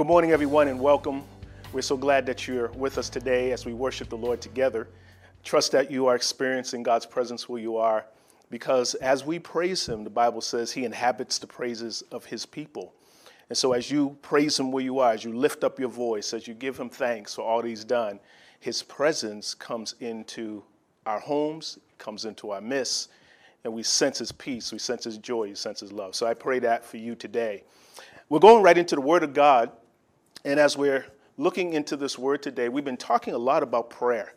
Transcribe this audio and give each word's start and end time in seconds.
good 0.00 0.06
morning, 0.06 0.32
everyone, 0.32 0.66
and 0.66 0.80
welcome. 0.80 1.22
We're 1.74 1.82
so 1.82 1.94
glad 1.94 2.24
that 2.24 2.48
you're 2.48 2.68
with 2.70 2.96
us 2.96 3.10
today 3.10 3.52
as 3.52 3.66
we 3.66 3.74
worship 3.74 4.08
the 4.08 4.16
Lord 4.16 4.40
together. 4.40 4.88
Trust 5.44 5.72
that 5.72 5.90
you 5.90 6.06
are 6.06 6.16
experiencing 6.16 6.82
God's 6.82 7.04
presence 7.04 7.50
where 7.50 7.60
you 7.60 7.76
are, 7.76 8.06
because 8.48 8.94
as 8.94 9.26
we 9.26 9.38
praise 9.38 9.86
Him, 9.86 10.02
the 10.02 10.08
Bible 10.08 10.40
says 10.40 10.72
He 10.72 10.86
inhabits 10.86 11.36
the 11.38 11.46
praises 11.46 12.02
of 12.12 12.24
His 12.24 12.46
people. 12.46 12.94
And 13.50 13.58
so, 13.58 13.74
as 13.74 13.90
you 13.90 14.16
praise 14.22 14.58
Him 14.58 14.72
where 14.72 14.82
you 14.82 15.00
are, 15.00 15.12
as 15.12 15.22
you 15.22 15.36
lift 15.36 15.64
up 15.64 15.78
your 15.78 15.90
voice, 15.90 16.32
as 16.32 16.48
you 16.48 16.54
give 16.54 16.80
Him 16.80 16.88
thanks 16.88 17.34
for 17.34 17.42
all 17.42 17.60
He's 17.60 17.84
done, 17.84 18.20
His 18.58 18.82
presence 18.82 19.52
comes 19.52 19.96
into 20.00 20.62
our 21.04 21.20
homes, 21.20 21.78
comes 21.98 22.24
into 22.24 22.52
our 22.52 22.62
midst, 22.62 23.10
and 23.64 23.74
we 23.74 23.82
sense 23.82 24.16
His 24.20 24.32
peace, 24.32 24.72
we 24.72 24.78
sense 24.78 25.04
His 25.04 25.18
joy, 25.18 25.48
we 25.48 25.54
sense 25.54 25.80
His 25.80 25.92
love. 25.92 26.14
So, 26.14 26.26
I 26.26 26.32
pray 26.32 26.58
that 26.60 26.86
for 26.86 26.96
you 26.96 27.14
today. 27.14 27.64
We're 28.30 28.38
going 28.38 28.62
right 28.62 28.78
into 28.78 28.94
the 28.94 29.02
Word 29.02 29.24
of 29.24 29.34
God. 29.34 29.72
And 30.44 30.58
as 30.58 30.76
we're 30.76 31.04
looking 31.36 31.74
into 31.74 31.96
this 31.96 32.18
word 32.18 32.42
today, 32.42 32.70
we've 32.70 32.84
been 32.84 32.96
talking 32.96 33.34
a 33.34 33.38
lot 33.38 33.62
about 33.62 33.90
prayer. 33.90 34.32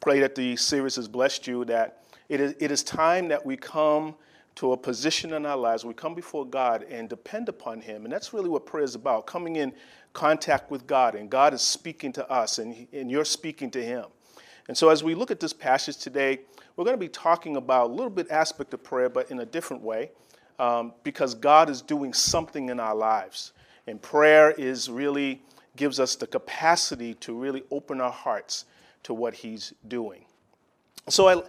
Pray 0.00 0.18
that 0.20 0.34
the 0.34 0.56
series 0.56 0.96
has 0.96 1.08
blessed 1.08 1.46
you, 1.46 1.66
that 1.66 2.04
it 2.30 2.40
is, 2.40 2.54
it 2.58 2.70
is 2.70 2.82
time 2.82 3.28
that 3.28 3.44
we 3.44 3.58
come 3.58 4.14
to 4.54 4.72
a 4.72 4.76
position 4.76 5.34
in 5.34 5.44
our 5.44 5.56
lives, 5.56 5.84
we 5.84 5.94
come 5.94 6.14
before 6.14 6.46
God 6.46 6.84
and 6.90 7.08
depend 7.08 7.48
upon 7.48 7.80
Him. 7.80 8.04
And 8.04 8.12
that's 8.12 8.32
really 8.32 8.48
what 8.48 8.64
prayer 8.64 8.84
is 8.84 8.94
about 8.94 9.26
coming 9.26 9.56
in 9.56 9.72
contact 10.14 10.70
with 10.70 10.86
God, 10.86 11.14
and 11.14 11.30
God 11.30 11.54
is 11.54 11.62
speaking 11.62 12.12
to 12.14 12.30
us, 12.30 12.58
and, 12.58 12.86
and 12.92 13.10
you're 13.10 13.24
speaking 13.24 13.70
to 13.72 13.82
Him. 13.82 14.04
And 14.68 14.76
so, 14.76 14.88
as 14.90 15.02
we 15.02 15.14
look 15.14 15.30
at 15.30 15.40
this 15.40 15.52
passage 15.52 15.96
today, 15.96 16.40
we're 16.76 16.84
going 16.84 16.96
to 16.96 17.00
be 17.00 17.08
talking 17.08 17.56
about 17.56 17.90
a 17.90 17.92
little 17.92 18.10
bit 18.10 18.30
aspect 18.30 18.72
of 18.74 18.82
prayer, 18.82 19.08
but 19.08 19.30
in 19.30 19.40
a 19.40 19.46
different 19.46 19.82
way, 19.82 20.10
um, 20.58 20.92
because 21.02 21.34
God 21.34 21.68
is 21.70 21.82
doing 21.82 22.12
something 22.12 22.68
in 22.68 22.78
our 22.78 22.94
lives. 22.94 23.52
And 23.86 24.00
prayer 24.00 24.52
is 24.52 24.88
really 24.88 25.42
gives 25.76 25.98
us 25.98 26.16
the 26.16 26.26
capacity 26.26 27.14
to 27.14 27.34
really 27.34 27.64
open 27.70 28.00
our 28.00 28.12
hearts 28.12 28.66
to 29.04 29.14
what 29.14 29.34
he's 29.34 29.72
doing. 29.88 30.24
So 31.08 31.28
I'd 31.28 31.42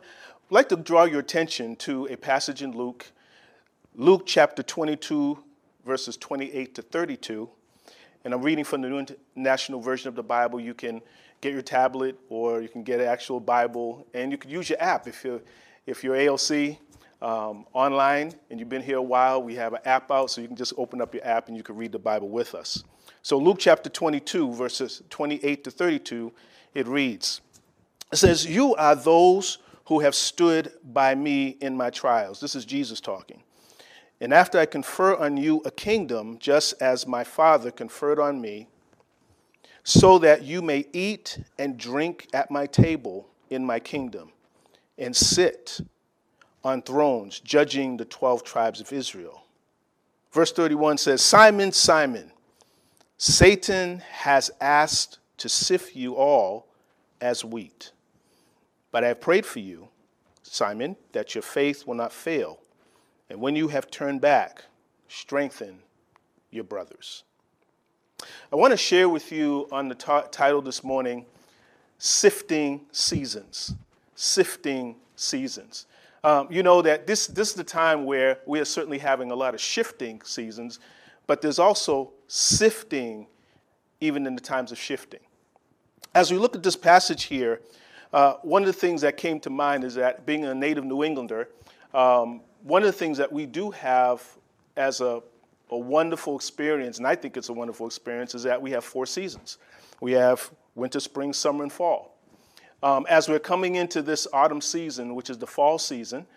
like 0.49 0.69
to 0.69 0.75
draw 0.75 1.03
your 1.03 1.19
attention 1.19 1.75
to 1.77 2.07
a 2.07 2.15
passage 2.15 2.63
in 2.63 2.71
Luke, 2.71 3.11
Luke 3.95 4.23
chapter 4.25 4.63
22, 4.63 5.37
verses 5.85 6.17
28 6.17 6.75
to 6.75 6.81
32. 6.81 7.49
And 8.25 8.33
I'm 8.33 8.41
reading 8.41 8.63
from 8.63 8.81
the 8.81 8.89
New 8.89 8.99
International 8.99 9.81
Version 9.81 10.07
of 10.07 10.15
the 10.15 10.23
Bible. 10.23 10.59
You 10.59 10.73
can 10.73 11.01
get 11.41 11.51
your 11.51 11.61
tablet 11.61 12.17
or 12.29 12.61
you 12.61 12.69
can 12.69 12.83
get 12.83 13.01
an 13.01 13.07
actual 13.07 13.39
Bible, 13.39 14.07
and 14.13 14.31
you 14.31 14.37
can 14.37 14.49
use 14.49 14.69
your 14.69 14.81
app 14.81 15.07
if 15.07 15.23
you're, 15.23 15.41
if 15.85 16.03
you're 16.03 16.15
ALC 16.15 16.77
um, 17.23 17.65
online 17.71 18.33
and 18.49 18.59
you've 18.59 18.69
been 18.69 18.81
here 18.81 18.97
a 18.97 19.01
while, 19.01 19.41
we 19.41 19.55
have 19.55 19.73
an 19.73 19.79
app 19.85 20.11
out, 20.11 20.29
so 20.29 20.41
you 20.41 20.47
can 20.47 20.57
just 20.57 20.73
open 20.77 21.01
up 21.01 21.13
your 21.13 21.25
app 21.25 21.47
and 21.47 21.55
you 21.55 21.63
can 21.63 21.77
read 21.77 21.93
the 21.93 21.99
Bible 21.99 22.29
with 22.29 22.53
us. 22.53 22.83
So, 23.21 23.37
Luke 23.37 23.57
chapter 23.59 23.89
22, 23.89 24.53
verses 24.53 25.01
28 25.09 25.63
to 25.63 25.71
32, 25.71 26.31
it 26.73 26.85
reads 26.85 27.39
It 28.11 28.17
says, 28.17 28.45
You 28.45 28.75
are 28.75 28.95
those 28.95 29.59
who 29.85 30.01
have 30.01 30.15
stood 30.15 30.73
by 30.83 31.15
me 31.15 31.57
in 31.61 31.77
my 31.77 31.89
trials. 31.89 32.39
This 32.41 32.55
is 32.55 32.65
Jesus 32.65 32.99
talking. 32.99 33.41
And 34.19 34.33
after 34.33 34.59
I 34.59 34.65
confer 34.65 35.15
on 35.15 35.37
you 35.37 35.61
a 35.65 35.71
kingdom, 35.71 36.37
just 36.39 36.81
as 36.81 37.07
my 37.07 37.23
Father 37.23 37.71
conferred 37.71 38.19
on 38.19 38.39
me, 38.39 38.67
so 39.83 40.17
that 40.19 40.43
you 40.43 40.61
may 40.61 40.85
eat 40.93 41.39
and 41.57 41.77
drink 41.77 42.27
at 42.33 42.51
my 42.51 42.65
table 42.65 43.27
in 43.49 43.65
my 43.65 43.79
kingdom, 43.79 44.31
and 44.97 45.15
sit 45.15 45.81
on 46.63 46.81
thrones, 46.81 47.39
judging 47.39 47.97
the 47.97 48.05
12 48.05 48.43
tribes 48.43 48.79
of 48.79 48.91
Israel. 48.93 49.43
Verse 50.31 50.51
31 50.51 50.97
says, 50.97 51.21
Simon, 51.21 51.71
Simon, 51.71 52.31
Satan 53.17 53.99
has 54.09 54.49
asked 54.59 55.19
to 55.37 55.49
sift 55.49 55.95
you 55.95 56.15
all 56.15 56.67
as 57.21 57.45
wheat. 57.45 57.91
But 58.91 59.03
I 59.03 59.09
have 59.09 59.21
prayed 59.21 59.45
for 59.45 59.59
you, 59.59 59.89
Simon, 60.41 60.95
that 61.11 61.35
your 61.35 61.41
faith 61.41 61.85
will 61.85 61.95
not 61.95 62.11
fail. 62.11 62.59
And 63.29 63.41
when 63.41 63.55
you 63.55 63.67
have 63.69 63.89
turned 63.89 64.21
back, 64.21 64.63
strengthen 65.07 65.79
your 66.51 66.63
brothers. 66.63 67.23
I 68.51 68.55
want 68.55 68.71
to 68.71 68.77
share 68.77 69.09
with 69.09 69.31
you 69.31 69.67
on 69.71 69.89
the 69.89 69.95
t- 69.95 70.27
title 70.31 70.61
this 70.61 70.83
morning 70.83 71.25
Sifting 71.97 72.81
Seasons. 72.91 73.73
Sifting 74.15 74.95
Seasons. 75.15 75.85
Um, 76.23 76.47
you 76.49 76.63
know 76.63 76.81
that 76.81 77.05
this, 77.05 77.27
this 77.27 77.49
is 77.49 77.55
the 77.55 77.63
time 77.63 78.05
where 78.05 78.39
we 78.45 78.59
are 78.59 78.65
certainly 78.65 78.97
having 78.97 79.31
a 79.31 79.35
lot 79.35 79.53
of 79.53 79.59
shifting 79.59 80.21
seasons, 80.23 80.79
but 81.27 81.41
there's 81.41 81.59
also 81.59 82.13
sifting 82.27 83.27
even 83.99 84.25
in 84.25 84.35
the 84.35 84.41
times 84.41 84.71
of 84.71 84.77
shifting. 84.77 85.19
As 86.15 86.31
we 86.31 86.37
look 86.37 86.55
at 86.55 86.63
this 86.63 86.75
passage 86.75 87.23
here, 87.23 87.61
uh, 88.13 88.35
one 88.41 88.61
of 88.61 88.67
the 88.67 88.73
things 88.73 89.01
that 89.01 89.17
came 89.17 89.39
to 89.41 89.49
mind 89.49 89.83
is 89.83 89.95
that 89.95 90.25
being 90.25 90.45
a 90.45 90.53
native 90.53 90.85
New 90.85 91.03
Englander, 91.03 91.49
um, 91.93 92.41
one 92.61 92.83
of 92.83 92.85
the 92.85 92.93
things 92.93 93.17
that 93.17 93.31
we 93.31 93.45
do 93.45 93.71
have 93.71 94.23
as 94.77 95.01
a, 95.01 95.21
a 95.71 95.77
wonderful 95.77 96.35
experience, 96.35 96.99
and 96.99 97.07
I 97.07 97.15
think 97.15 97.35
it's 97.35 97.49
a 97.49 97.53
wonderful 97.53 97.85
experience, 97.85 98.33
is 98.35 98.43
that 98.43 98.61
we 98.61 98.71
have 98.71 98.85
four 98.85 99.05
seasons. 99.05 99.57
We 99.99 100.13
have 100.13 100.51
winter, 100.75 100.99
spring, 100.99 101.33
summer, 101.33 101.63
and 101.63 101.71
fall. 101.71 102.12
Um, 102.83 103.05
as 103.09 103.29
we're 103.29 103.39
coming 103.39 103.75
into 103.75 104.01
this 104.01 104.27
autumn 104.33 104.59
season, 104.59 105.15
which 105.15 105.29
is 105.29 105.37
the 105.37 105.47
fall 105.47 105.79
season, 105.79 106.27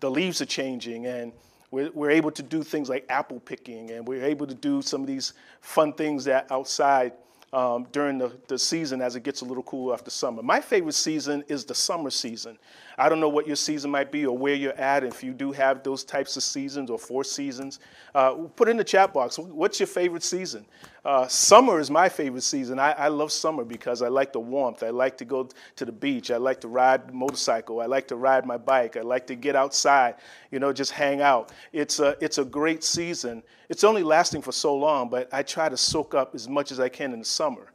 the 0.00 0.10
leaves 0.10 0.42
are 0.42 0.46
changing 0.46 1.06
and 1.06 1.32
we're, 1.70 1.90
we're 1.92 2.10
able 2.10 2.30
to 2.32 2.42
do 2.42 2.62
things 2.62 2.90
like 2.90 3.06
apple 3.08 3.40
picking 3.40 3.90
and 3.90 4.06
we're 4.06 4.22
able 4.22 4.46
to 4.46 4.54
do 4.54 4.82
some 4.82 5.00
of 5.00 5.06
these 5.06 5.32
fun 5.62 5.94
things 5.94 6.24
that 6.24 6.52
outside 6.52 7.12
um, 7.54 7.86
during 7.92 8.18
the, 8.18 8.30
the 8.48 8.58
season 8.58 9.00
as 9.00 9.16
it 9.16 9.22
gets 9.22 9.40
a 9.40 9.44
little 9.46 9.62
cooler 9.62 9.94
after 9.94 10.10
summer. 10.10 10.42
My 10.42 10.60
favorite 10.60 10.92
season 10.92 11.42
is 11.48 11.64
the 11.64 11.74
summer 11.74 12.10
season. 12.10 12.58
I 12.98 13.10
don't 13.10 13.20
know 13.20 13.28
what 13.28 13.46
your 13.46 13.56
season 13.56 13.90
might 13.90 14.10
be 14.10 14.24
or 14.24 14.36
where 14.36 14.54
you're 14.54 14.72
at. 14.72 15.04
If 15.04 15.22
you 15.22 15.34
do 15.34 15.52
have 15.52 15.82
those 15.82 16.02
types 16.02 16.36
of 16.36 16.42
seasons 16.42 16.88
or 16.90 16.98
four 16.98 17.24
seasons, 17.24 17.78
uh, 18.14 18.32
put 18.56 18.68
in 18.70 18.78
the 18.78 18.84
chat 18.84 19.12
box. 19.12 19.38
What's 19.38 19.78
your 19.78 19.86
favorite 19.86 20.22
season? 20.22 20.64
Uh, 21.04 21.28
summer 21.28 21.78
is 21.78 21.90
my 21.90 22.08
favorite 22.08 22.42
season. 22.42 22.78
I, 22.78 22.92
I, 22.92 23.08
love 23.08 23.30
summer 23.30 23.64
because 23.64 24.00
I 24.00 24.08
like 24.08 24.32
the 24.32 24.40
warmth. 24.40 24.82
I 24.82 24.90
like 24.90 25.16
to 25.18 25.24
go 25.24 25.48
to 25.76 25.84
the 25.84 25.92
beach. 25.92 26.30
I 26.30 26.36
like 26.38 26.60
to 26.62 26.68
ride 26.68 27.12
motorcycle. 27.12 27.80
I 27.80 27.86
like 27.86 28.08
to 28.08 28.16
ride 28.16 28.46
my 28.46 28.56
bike. 28.56 28.96
I 28.96 29.02
like 29.02 29.26
to 29.28 29.34
get 29.34 29.54
outside, 29.54 30.16
you 30.50 30.58
know, 30.58 30.72
just 30.72 30.90
hang 30.90 31.20
out. 31.20 31.52
It's 31.72 32.00
a, 32.00 32.16
it's 32.20 32.38
a 32.38 32.44
great 32.44 32.82
season. 32.82 33.42
It's 33.68 33.84
only 33.84 34.02
lasting 34.02 34.42
for 34.42 34.52
so 34.52 34.74
long, 34.74 35.10
but 35.10 35.28
I 35.32 35.42
try 35.42 35.68
to 35.68 35.76
soak 35.76 36.14
up 36.14 36.34
as 36.34 36.48
much 36.48 36.72
as 36.72 36.80
I 36.80 36.88
can 36.88 37.12
in 37.12 37.18
the 37.18 37.24
summer. 37.24 37.70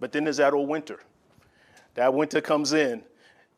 But 0.00 0.10
then 0.10 0.24
there's 0.24 0.38
that 0.38 0.54
old 0.54 0.68
winter. 0.68 1.00
That 1.94 2.12
winter 2.12 2.40
comes 2.40 2.72
in 2.72 3.04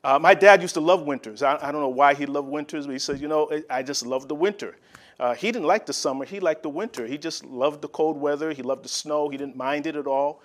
uh, 0.04 0.18
my 0.18 0.34
dad 0.34 0.62
used 0.62 0.74
to 0.74 0.80
love 0.80 1.02
winters. 1.02 1.42
I, 1.42 1.58
I, 1.60 1.72
don't 1.72 1.80
know 1.80 1.88
why 1.88 2.14
he 2.14 2.24
loved 2.24 2.48
winters, 2.48 2.86
but 2.86 2.92
he 2.92 2.98
said, 2.98 3.20
you 3.20 3.28
know, 3.28 3.50
I 3.68 3.82
just 3.82 4.06
love 4.06 4.28
the 4.28 4.34
winter. 4.34 4.76
Uh, 5.18 5.34
he 5.34 5.50
didn't 5.50 5.66
like 5.66 5.84
the 5.86 5.92
summer, 5.92 6.24
he 6.24 6.38
liked 6.38 6.62
the 6.62 6.68
winter. 6.68 7.04
He 7.06 7.18
just 7.18 7.44
loved 7.44 7.82
the 7.82 7.88
cold 7.88 8.16
weather, 8.20 8.52
he 8.52 8.62
loved 8.62 8.84
the 8.84 8.88
snow, 8.88 9.28
he 9.28 9.36
didn't 9.36 9.56
mind 9.56 9.86
it 9.86 9.96
at 9.96 10.06
all. 10.06 10.40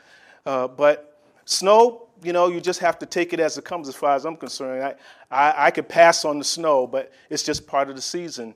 Uh, 0.46 0.68
but 0.68 1.22
snow, 1.46 2.08
you 2.24 2.34
know, 2.34 2.48
you 2.48 2.60
just 2.60 2.80
have 2.80 2.98
to 3.00 3.06
take 3.06 3.34
it 3.34 3.40
as 3.40 3.58
it 3.58 3.66
comes 3.66 3.88
as 3.88 3.96
far 3.96 4.16
as 4.16 4.26
I'm 4.26 4.36
concerned. 4.36 4.84
I, 4.84 4.96
I, 5.30 5.66
I 5.68 5.72
could 5.72 5.88
pass 5.88 6.26
on 6.26 6.40
the 6.40 6.44
snow, 6.44 6.88
but 6.88 7.12
it's 7.30 7.44
just 7.44 7.68
part 7.68 7.90
of 7.90 7.96
the 7.96 8.02
season. 8.02 8.56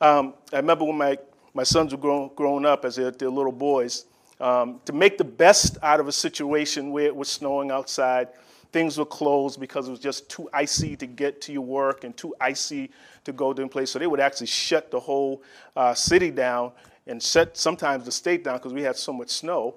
Um, 0.00 0.34
I 0.52 0.56
remember 0.56 0.84
when 0.84 0.96
my, 0.96 1.18
my 1.52 1.64
sons 1.64 1.92
were 1.92 1.98
grown, 1.98 2.30
growing 2.34 2.64
up 2.64 2.86
as 2.86 2.96
they're, 2.96 3.10
they're 3.10 3.28
little 3.28 3.52
boys, 3.52 4.06
um, 4.40 4.80
to 4.86 4.92
make 4.92 5.18
the 5.18 5.24
best 5.24 5.76
out 5.82 6.00
of 6.00 6.08
a 6.08 6.12
situation 6.12 6.92
where 6.92 7.06
it 7.06 7.14
was 7.14 7.28
snowing 7.28 7.70
outside, 7.70 8.28
Things 8.70 8.98
were 8.98 9.06
closed 9.06 9.58
because 9.60 9.88
it 9.88 9.90
was 9.90 10.00
just 10.00 10.28
too 10.28 10.48
icy 10.52 10.94
to 10.96 11.06
get 11.06 11.40
to 11.42 11.52
your 11.52 11.62
work 11.62 12.04
and 12.04 12.16
too 12.16 12.34
icy 12.40 12.90
to 13.24 13.32
go 13.32 13.52
to 13.52 13.62
a 13.62 13.68
place. 13.68 13.90
So 13.90 13.98
they 13.98 14.06
would 14.06 14.20
actually 14.20 14.48
shut 14.48 14.90
the 14.90 15.00
whole 15.00 15.42
uh, 15.74 15.94
city 15.94 16.30
down 16.30 16.72
and 17.06 17.22
shut 17.22 17.56
sometimes 17.56 18.04
the 18.04 18.12
state 18.12 18.44
down 18.44 18.58
because 18.58 18.74
we 18.74 18.82
had 18.82 18.96
so 18.96 19.12
much 19.12 19.30
snow. 19.30 19.74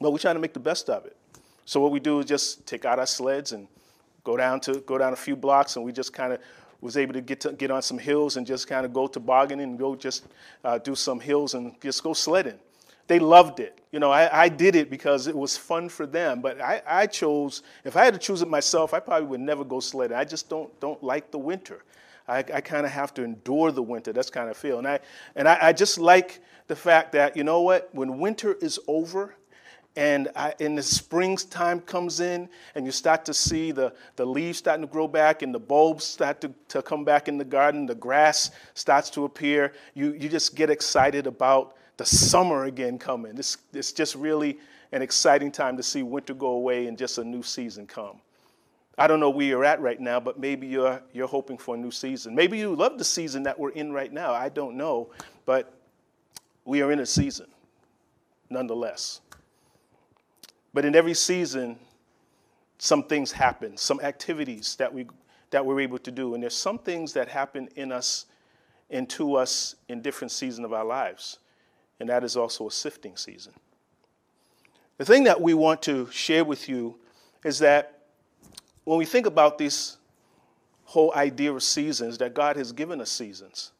But 0.00 0.10
we're 0.10 0.18
trying 0.18 0.36
to 0.36 0.40
make 0.40 0.54
the 0.54 0.60
best 0.60 0.88
of 0.88 1.04
it. 1.04 1.16
So 1.66 1.80
what 1.80 1.92
we 1.92 2.00
do 2.00 2.20
is 2.20 2.26
just 2.26 2.66
take 2.66 2.84
out 2.84 2.98
our 2.98 3.06
sleds 3.06 3.52
and 3.52 3.68
go 4.22 4.36
down 4.36 4.60
to 4.60 4.80
go 4.80 4.98
down 4.98 5.12
a 5.12 5.16
few 5.16 5.36
blocks, 5.36 5.76
and 5.76 5.84
we 5.84 5.92
just 5.92 6.12
kind 6.12 6.32
of 6.32 6.40
was 6.80 6.96
able 6.96 7.14
to 7.14 7.20
get 7.20 7.40
to 7.40 7.52
get 7.52 7.70
on 7.70 7.80
some 7.80 7.98
hills 7.98 8.36
and 8.36 8.46
just 8.46 8.66
kind 8.68 8.84
of 8.84 8.92
go 8.92 9.06
tobogganing 9.06 9.70
and 9.70 9.78
go 9.78 9.94
just 9.94 10.26
uh, 10.64 10.78
do 10.78 10.94
some 10.94 11.20
hills 11.20 11.54
and 11.54 11.80
just 11.80 12.02
go 12.02 12.12
sledding 12.12 12.58
they 13.06 13.18
loved 13.18 13.60
it. 13.60 13.80
You 13.92 14.00
know, 14.00 14.10
I, 14.10 14.44
I, 14.44 14.48
did 14.48 14.74
it 14.74 14.90
because 14.90 15.26
it 15.26 15.36
was 15.36 15.56
fun 15.56 15.88
for 15.88 16.06
them. 16.06 16.40
But 16.40 16.60
I, 16.60 16.82
I, 16.86 17.06
chose, 17.06 17.62
if 17.84 17.96
I 17.96 18.04
had 18.04 18.14
to 18.14 18.18
choose 18.18 18.42
it 18.42 18.48
myself, 18.48 18.92
I 18.92 19.00
probably 19.00 19.28
would 19.28 19.40
never 19.40 19.64
go 19.64 19.78
sledding. 19.78 20.16
I 20.16 20.24
just 20.24 20.48
don't, 20.48 20.68
don't 20.80 21.02
like 21.02 21.30
the 21.30 21.38
winter. 21.38 21.84
I, 22.26 22.38
I 22.38 22.60
kind 22.60 22.86
of 22.86 22.92
have 22.92 23.14
to 23.14 23.22
endure 23.22 23.70
the 23.70 23.82
winter. 23.82 24.12
That's 24.12 24.30
kind 24.30 24.50
of 24.50 24.56
feel. 24.56 24.78
And, 24.78 24.88
I, 24.88 25.00
and 25.36 25.46
I, 25.46 25.58
I 25.60 25.72
just 25.72 25.98
like 25.98 26.40
the 26.66 26.74
fact 26.74 27.12
that, 27.12 27.36
you 27.36 27.44
know 27.44 27.60
what, 27.60 27.88
when 27.92 28.18
winter 28.18 28.54
is 28.54 28.80
over, 28.88 29.34
and, 29.96 30.28
I, 30.34 30.54
and 30.58 30.76
the 30.76 30.82
springtime 30.82 31.80
comes 31.80 32.18
in 32.18 32.48
and 32.74 32.84
you 32.84 32.90
start 32.90 33.24
to 33.26 33.34
see 33.34 33.70
the, 33.70 33.92
the 34.16 34.26
leaves 34.26 34.58
starting 34.58 34.84
to 34.84 34.90
grow 34.90 35.06
back 35.06 35.42
and 35.42 35.54
the 35.54 35.60
bulbs 35.60 36.02
start 36.02 36.40
to, 36.40 36.52
to 36.68 36.82
come 36.82 37.04
back 37.04 37.28
in 37.28 37.38
the 37.38 37.44
garden 37.44 37.86
the 37.86 37.94
grass 37.94 38.50
starts 38.74 39.08
to 39.10 39.24
appear 39.24 39.72
you, 39.94 40.12
you 40.14 40.28
just 40.28 40.56
get 40.56 40.68
excited 40.68 41.28
about 41.28 41.76
the 41.96 42.04
summer 42.04 42.64
again 42.64 42.98
coming. 42.98 43.34
This, 43.34 43.58
it's 43.72 43.92
just 43.92 44.14
really 44.14 44.58
an 44.92 45.02
exciting 45.02 45.50
time 45.50 45.76
to 45.76 45.82
see 45.82 46.02
winter 46.02 46.34
go 46.34 46.48
away 46.48 46.86
and 46.86 46.96
just 46.96 47.18
a 47.18 47.24
new 47.24 47.42
season 47.42 47.86
come. 47.86 48.20
I 48.96 49.06
don't 49.06 49.18
know 49.18 49.30
where 49.30 49.46
you're 49.46 49.64
at 49.64 49.80
right 49.80 50.00
now, 50.00 50.20
but 50.20 50.38
maybe 50.38 50.68
you're, 50.68 51.02
you're 51.12 51.26
hoping 51.26 51.58
for 51.58 51.74
a 51.74 51.78
new 51.78 51.90
season. 51.90 52.34
Maybe 52.34 52.58
you 52.58 52.74
love 52.74 52.96
the 52.96 53.04
season 53.04 53.42
that 53.42 53.58
we're 53.58 53.70
in 53.70 53.92
right 53.92 54.12
now. 54.12 54.32
I 54.32 54.48
don't 54.48 54.76
know, 54.76 55.10
but 55.46 55.74
we 56.64 56.80
are 56.80 56.92
in 56.92 57.00
a 57.00 57.06
season 57.06 57.46
nonetheless. 58.50 59.20
But 60.72 60.84
in 60.84 60.94
every 60.94 61.14
season, 61.14 61.78
some 62.78 63.04
things 63.04 63.32
happen, 63.32 63.76
some 63.76 64.00
activities 64.00 64.76
that, 64.76 64.92
we, 64.92 65.06
that 65.50 65.64
we're 65.64 65.80
able 65.80 65.98
to 65.98 66.10
do. 66.10 66.34
And 66.34 66.42
there's 66.42 66.56
some 66.56 66.78
things 66.78 67.12
that 67.14 67.28
happen 67.28 67.68
in 67.76 67.92
us 67.92 68.26
and 68.90 69.08
to 69.10 69.34
us 69.36 69.76
in 69.88 70.02
different 70.02 70.30
seasons 70.30 70.64
of 70.64 70.72
our 70.72 70.84
lives. 70.84 71.38
And 72.00 72.08
that 72.08 72.24
is 72.24 72.36
also 72.36 72.68
a 72.68 72.70
sifting 72.70 73.16
season. 73.16 73.52
The 74.98 75.04
thing 75.04 75.24
that 75.24 75.40
we 75.40 75.54
want 75.54 75.82
to 75.82 76.08
share 76.10 76.44
with 76.44 76.68
you 76.68 76.98
is 77.44 77.58
that 77.60 78.02
when 78.84 78.98
we 78.98 79.04
think 79.04 79.26
about 79.26 79.58
this 79.58 79.96
whole 80.84 81.12
idea 81.14 81.52
of 81.52 81.62
seasons, 81.62 82.18
that 82.18 82.34
God 82.34 82.56
has 82.56 82.72
given 82.72 83.00
us 83.00 83.10
seasons. 83.10 83.72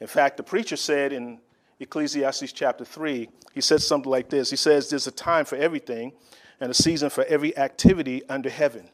In 0.00 0.06
fact, 0.06 0.36
the 0.36 0.42
preacher 0.42 0.76
said 0.76 1.12
in 1.12 1.38
Ecclesiastes 1.78 2.52
chapter 2.52 2.84
3, 2.84 3.28
he 3.52 3.60
said 3.60 3.80
something 3.80 4.10
like 4.10 4.28
this 4.28 4.50
He 4.50 4.56
says, 4.56 4.90
There's 4.90 5.06
a 5.06 5.12
time 5.12 5.44
for 5.44 5.56
everything 5.56 6.12
and 6.60 6.70
a 6.70 6.74
season 6.74 7.08
for 7.08 7.24
every 7.24 7.56
activity 7.56 8.22
under 8.28 8.50
heaven. 8.50 8.88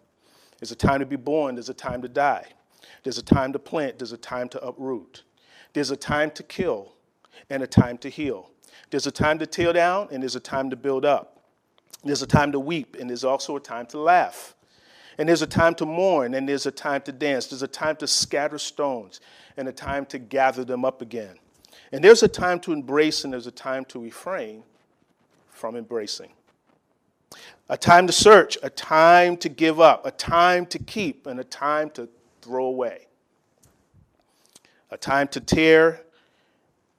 There's 0.58 0.72
a 0.72 0.76
time 0.76 1.00
to 1.00 1.06
be 1.06 1.16
born, 1.16 1.56
there's 1.56 1.68
a 1.68 1.74
time 1.74 2.02
to 2.02 2.08
die. 2.08 2.46
There's 3.02 3.18
a 3.18 3.22
time 3.22 3.52
to 3.52 3.58
plant, 3.58 3.98
there's 3.98 4.12
a 4.12 4.18
time 4.18 4.48
to 4.50 4.64
uproot. 4.64 5.22
There's 5.72 5.90
a 5.90 5.96
time 5.96 6.30
to 6.32 6.42
kill 6.42 6.94
and 7.50 7.62
a 7.62 7.66
time 7.66 7.98
to 7.98 8.08
heal. 8.08 8.50
There's 8.90 9.06
a 9.06 9.11
time 9.11 9.38
to 9.38 9.46
tear 9.46 9.73
down 9.73 10.08
and 10.11 10.23
there's 10.23 10.37
a 10.37 10.40
time 10.40 10.70
to 10.70 10.76
build 10.76 11.05
up. 11.05 11.44
There's 12.05 12.23
a 12.23 12.26
time 12.26 12.52
to 12.52 12.61
weep 12.61 12.96
and 12.99 13.11
there's 13.11 13.25
also 13.25 13.56
a 13.56 13.61
time 13.61 13.87
to 13.87 13.99
laugh. 13.99 14.55
And 15.19 15.28
there's 15.28 15.43
a 15.43 15.46
time 15.46 15.75
to 15.76 15.87
mourn 15.87 16.34
and 16.34 16.49
there's 16.49 16.67
a 16.67 16.70
time 16.70 17.02
to 17.02 17.12
dance. 17.12 17.46
There's 17.46 17.62
a 17.62 17.69
time 17.69 17.96
to 17.96 18.06
scatter 18.06 18.58
stones 18.58 19.20
and 19.56 19.67
a 19.69 19.73
time 19.73 20.06
to 20.06 20.19
gather 20.19 20.64
them 20.64 20.84
up 20.84 21.02
again. 21.02 21.37
And 21.93 22.02
there's 22.02 22.23
a 22.23 22.28
time 22.28 22.61
to 22.61 22.73
embrace 22.73 23.25
and 23.25 23.32
there's 23.32 23.46
a 23.46 23.52
time 23.52 23.84
to 23.87 23.99
refrain 23.99 24.62
from 25.49 25.76
embracing. 25.76 26.31
A 27.69 27.76
time 27.76 28.06
to 28.06 28.12
search, 28.12 28.58
a 28.62 28.70
time 28.70 29.37
to 29.38 29.49
give 29.49 29.81
up, 29.81 30.06
a 30.06 30.11
time 30.11 30.67
to 30.67 30.78
keep, 30.78 31.26
and 31.26 31.40
a 31.40 31.44
time 31.44 31.90
to 31.90 32.08
throw 32.40 32.67
away. 32.67 33.08
A 34.90 34.96
time 34.96 35.26
to 35.28 35.40
tear 35.40 36.02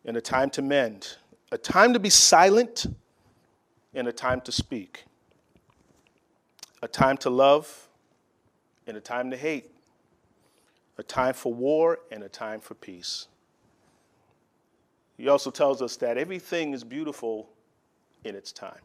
and 0.04 0.18
a 0.18 0.22
time 0.22 0.50
to 0.52 0.62
mend. 0.62 1.16
A 1.52 1.58
time 1.58 1.94
to 1.94 2.00
be 2.00 2.10
silent 2.10 2.86
and 3.94 4.08
a 4.08 4.12
time 4.12 4.42
to 4.42 4.52
speak. 4.52 5.06
A 6.82 6.88
time 6.88 7.18
to 7.18 7.30
love 7.30 7.88
and 8.86 8.98
a 8.98 9.02
time 9.02 9.32
to 9.32 9.38
hate. 9.38 9.72
A 10.98 11.04
time 11.04 11.34
for 11.34 11.54
war 11.54 12.00
and 12.12 12.24
a 12.24 12.30
time 12.30 12.60
for 12.60 12.74
peace. 12.74 13.28
He 15.16 15.30
also 15.30 15.50
tells 15.50 15.82
us 15.82 15.96
that 15.98 16.18
everything 16.18 16.74
is 16.74 16.84
beautiful 16.84 17.50
in 18.24 18.36
its 18.36 18.52
time. 18.52 18.82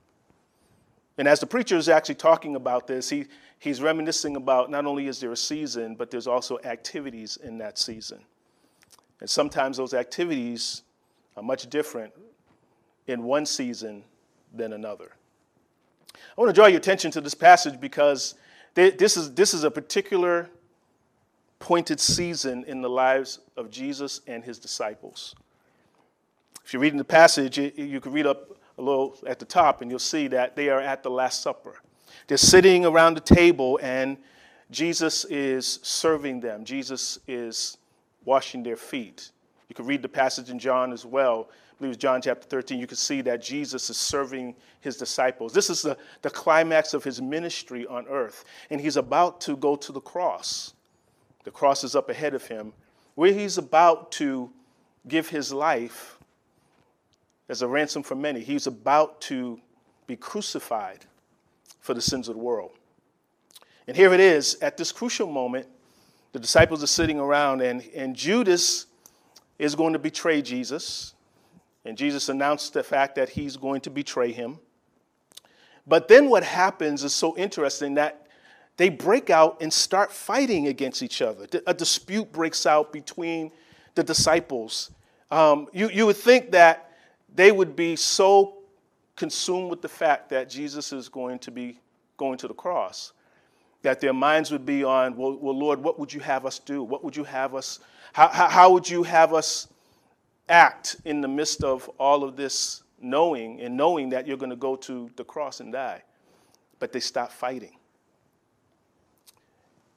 And 1.19 1.27
as 1.29 1.41
the 1.41 1.47
preacher 1.47 1.77
is 1.77 1.89
actually 1.89 2.15
talking 2.15 2.57
about 2.57 2.87
this, 2.87 3.11
he, 3.11 3.27
he's 3.59 3.83
reminiscing 3.83 4.37
about 4.37 4.71
not 4.71 4.87
only 4.87 5.09
is 5.09 5.21
there 5.21 5.33
a 5.33 5.37
season, 5.37 5.95
but 5.95 6.11
there's 6.11 6.27
also 6.27 6.59
activities 6.65 7.39
in 7.43 7.59
that 7.59 7.77
season. 7.77 8.21
And 9.21 9.29
sometimes 9.29 9.77
those 9.77 9.95
activities 9.95 10.83
are 11.37 11.43
much 11.43 11.69
different 11.69 12.13
in 13.07 13.23
one 13.23 13.47
season 13.47 14.05
than 14.55 14.73
another. 14.73 15.13
I 16.15 16.41
want 16.41 16.49
to 16.49 16.53
draw 16.53 16.67
your 16.67 16.79
attention 16.79 17.11
to 17.13 17.21
this 17.21 17.35
passage 17.35 17.81
because 17.81 18.35
this 18.75 19.17
is, 19.17 19.33
this 19.35 19.55
is 19.55 19.65
a 19.65 19.71
particular 19.71 20.49
pointed 21.59 22.01
season 22.01 22.65
in 22.65 22.81
the 22.83 22.89
lives 22.89 23.41
of 23.57 23.71
Jesus 23.71 24.21
and 24.27 24.43
his 24.43 24.59
disciples. 24.59 25.35
If 26.65 26.73
you're 26.73 26.83
reading 26.83 26.99
the 26.99 27.05
passage, 27.05 27.59
you 27.59 28.01
can 28.01 28.13
read 28.13 28.27
up 28.27 28.57
a 28.79 28.83
little 28.83 29.19
at 29.27 29.39
the 29.39 29.45
top 29.45 29.83
and 29.83 29.91
you'll 29.91 29.99
see 29.99 30.27
that 30.29 30.57
they 30.57 30.69
are 30.69 30.81
at 30.81 31.03
the 31.03 31.11
Last 31.11 31.43
Supper. 31.43 31.77
They're 32.27 32.39
sitting 32.39 32.87
around 32.87 33.15
the 33.15 33.21
table 33.21 33.79
and 33.83 34.17
Jesus 34.71 35.25
is 35.27 35.81
serving 35.83 36.41
them. 36.41 36.65
Jesus 36.65 37.19
is 37.29 37.77
washing 38.25 38.63
their 38.63 38.77
feet. 38.77 39.31
You 39.69 39.75
can 39.75 39.87
read 39.87 40.03
the 40.03 40.09
passage 40.09 40.51
in 40.51 40.59
John 40.59 40.93
as 40.93 41.05
well. 41.05 41.49
I 41.83 41.85
believe 41.85 41.95
it's 41.95 42.01
John 42.01 42.23
chapter 42.23 42.47
13. 42.47 42.79
You 42.79 42.87
can 42.87 42.97
see 42.97 43.23
that 43.23 43.43
Jesus 43.43 43.91
is 43.91 43.97
serving 43.97 44.55
his 44.83 44.97
disciples. 44.97 45.53
This 45.53 45.69
is 45.69 45.83
the, 45.83 45.97
the 46.21 46.31
climax 46.31 46.95
of 46.95 47.03
his 47.03 47.21
ministry 47.21 47.89
on 47.89 48.07
earth. 48.07 48.45
And 48.71 48.81
he's 48.81 48.97
about 48.97 49.41
to 49.41 49.57
go 49.57 49.75
to 49.75 49.91
the 49.91 50.01
cross. 50.01 50.75
The 51.43 51.51
cross 51.51 51.83
is 51.83 51.97
up 51.97 52.09
ahead 52.09 52.35
of 52.35 52.47
him, 52.47 52.73
where 53.17 53.33
he's 53.33 53.59
about 53.59 54.13
to 54.13 54.49
give 55.09 55.29
his 55.29 55.53
life 55.53 56.19
as 57.49 57.63
a 57.63 57.67
ransom 57.67 58.05
for 58.05 58.15
many. 58.15 58.45
He's 58.45 58.69
about 58.69 59.21
to 59.23 59.61
be 60.07 60.15
crucified 60.15 61.05
for 61.81 61.95
the 61.95 62.01
sins 62.01 62.29
of 62.29 62.37
the 62.37 62.43
world. 62.43 62.71
And 63.89 63.97
here 63.97 64.15
it 64.15 64.21
is, 64.21 64.55
at 64.63 64.77
this 64.77 64.93
crucial 64.93 65.27
moment, 65.27 65.67
the 66.31 66.39
disciples 66.39 66.81
are 66.85 66.87
sitting 66.87 67.19
around, 67.19 67.61
and, 67.61 67.83
and 67.93 68.15
Judas 68.15 68.87
is 69.59 69.75
going 69.75 69.95
to 69.95 69.99
betray 69.99 70.43
Jesus. 70.43 71.15
And 71.85 71.97
Jesus 71.97 72.29
announced 72.29 72.75
the 72.75 72.83
fact 72.83 73.17
that 73.17 73.31
he's 73.31 73.57
going 73.57 73.81
to 73.83 73.91
betray 73.91 74.33
him. 74.33 74.59
But 75.87 76.09
then 76.09 76.29
what 76.29 76.45
happens 76.45 77.03
is 77.03 77.13
so 77.13 77.37
interesting 77.37 77.95
that 77.95 78.27
they 78.77 78.89
break 78.89 79.31
out 79.31 79.61
and 79.61 79.73
start 79.73 80.13
fighting 80.13 80.69
against 80.69 81.03
each 81.03 81.21
other. 81.21 81.47
A 81.67 81.75
dispute 81.75 82.31
breaks 82.33 82.67
out 82.67 82.93
between 82.93 83.51
the 83.95 84.03
disciples. 84.03 84.91
Um, 85.31 85.67
you, 85.73 85.91
you 85.91 86.07
would 86.07 86.17
think 86.17 86.53
that 86.53 86.93
they 87.35 87.53
would 87.53 87.75
be 87.75 87.97
so 87.97 88.59
consumed 89.17 89.71
with 89.71 89.83
the 89.83 89.89
fact 89.89 90.31
that 90.31 90.49
Jesus 90.49 90.93
is 90.93 91.09
going 91.09 91.39
to 91.41 91.51
be 91.51 91.81
going 92.17 92.39
to 92.39 92.49
the 92.49 92.55
cross 92.55 93.13
that 93.83 94.01
their 94.01 94.13
minds 94.13 94.51
would 94.51 94.65
be 94.65 94.85
on, 94.85 95.17
well, 95.17 95.37
well 95.37 95.57
Lord, 95.59 95.83
what 95.83 95.99
would 95.99 96.13
you 96.13 96.21
have 96.21 96.47
us 96.47 96.59
do? 96.59 96.83
What 96.83 97.05
would 97.05 97.17
you 97.17 97.25
have 97.25 97.55
us, 97.55 97.81
how, 98.13 98.29
how, 98.29 98.49
how 98.49 98.73
would 98.73 98.89
you 98.89 99.03
have 99.03 99.35
us 99.35 99.69
act 100.49 100.97
in 101.05 101.21
the 101.21 101.29
midst 101.29 101.63
of 101.65 101.89
all 101.99 102.25
of 102.25 102.37
this 102.37 102.83
knowing 103.01 103.61
and 103.61 103.77
knowing 103.77 104.09
that 104.11 104.27
you're 104.27 104.37
going 104.37 104.51
to 104.51 104.57
go 104.57 104.77
to 104.77 105.11
the 105.17 105.25
cross 105.25 105.61
and 105.61 105.73
die? 105.73 106.03
But 106.79 106.93
they 106.93 107.01
stop 107.01 107.33
fighting. 107.33 107.77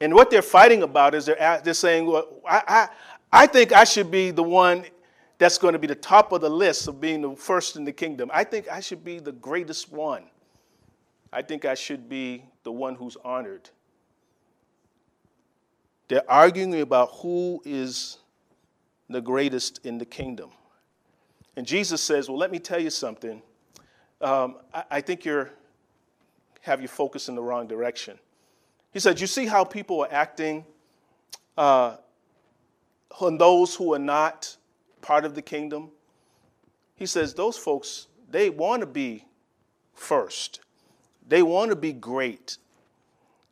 And 0.01 0.13
what 0.13 0.29
they're 0.29 0.41
fighting 0.41 0.83
about 0.83 1.15
is 1.15 1.25
they're, 1.25 1.61
they're 1.63 1.73
saying, 1.73 2.05
well, 2.05 2.27
I, 2.47 2.63
I, 2.67 3.43
I 3.43 3.47
think 3.47 3.71
I 3.71 3.83
should 3.83 4.11
be 4.11 4.31
the 4.31 4.43
one 4.43 4.85
that's 5.37 5.57
going 5.57 5.73
to 5.73 5.79
be 5.79 5.87
the 5.87 5.95
top 5.95 6.31
of 6.31 6.41
the 6.41 6.49
list 6.49 6.87
of 6.87 7.01
being 7.01 7.21
the 7.21 7.35
first 7.35 7.75
in 7.75 7.83
the 7.83 7.91
kingdom. 7.91 8.29
I 8.33 8.43
think 8.43 8.69
I 8.69 8.79
should 8.79 9.03
be 9.03 9.19
the 9.19 9.31
greatest 9.31 9.91
one. 9.91 10.25
I 11.31 11.41
think 11.41 11.65
I 11.65 11.75
should 11.75 12.07
be 12.07 12.45
the 12.63 12.71
one 12.71 12.95
who's 12.95 13.17
honored. 13.23 13.69
They're 16.07 16.29
arguing 16.29 16.79
about 16.81 17.11
who 17.15 17.61
is 17.65 18.17
the 19.09 19.21
greatest 19.21 19.79
in 19.85 19.97
the 19.97 20.05
kingdom. 20.05 20.49
And 21.55 21.65
Jesus 21.65 22.01
says, 22.01 22.29
Well, 22.29 22.37
let 22.37 22.51
me 22.51 22.59
tell 22.59 22.79
you 22.79 22.89
something. 22.89 23.41
Um, 24.21 24.57
I, 24.73 24.83
I, 24.91 25.01
think 25.01 25.25
you're 25.25 25.51
have 26.61 26.81
you 26.81 26.87
focused 26.87 27.29
in 27.29 27.35
the 27.35 27.41
wrong 27.41 27.67
direction. 27.67 28.17
He 28.91 28.99
said, 28.99 29.19
You 29.19 29.27
see 29.27 29.45
how 29.45 29.63
people 29.63 30.01
are 30.01 30.11
acting 30.11 30.65
uh, 31.57 31.97
on 33.19 33.37
those 33.37 33.75
who 33.75 33.93
are 33.93 33.99
not 33.99 34.55
part 35.01 35.25
of 35.25 35.35
the 35.35 35.41
kingdom. 35.41 35.89
He 36.95 37.05
says 37.05 37.33
those 37.33 37.57
folks, 37.57 38.07
they 38.29 38.49
want 38.49 38.81
to 38.81 38.87
be 38.87 39.25
first. 39.93 40.61
They 41.27 41.43
want 41.43 41.69
to 41.69 41.75
be 41.75 41.93
great. 41.93 42.57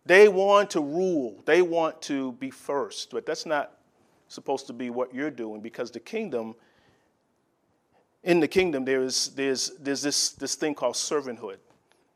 They 0.05 0.27
want 0.27 0.71
to 0.71 0.81
rule. 0.81 1.41
They 1.45 1.61
want 1.61 2.01
to 2.03 2.33
be 2.33 2.49
first. 2.49 3.11
But 3.11 3.25
that's 3.25 3.45
not 3.45 3.71
supposed 4.33 4.67
to 4.67 4.73
be 4.73 4.89
what 4.89 5.13
you're 5.13 5.31
doing 5.31 5.61
because 5.61 5.91
the 5.91 5.99
kingdom, 5.99 6.55
in 8.23 8.39
the 8.39 8.47
kingdom, 8.47 8.85
there 8.85 9.01
is, 9.01 9.29
there's, 9.35 9.71
there's 9.79 10.01
this, 10.01 10.31
this 10.31 10.55
thing 10.55 10.75
called 10.75 10.95
servanthood. 10.95 11.57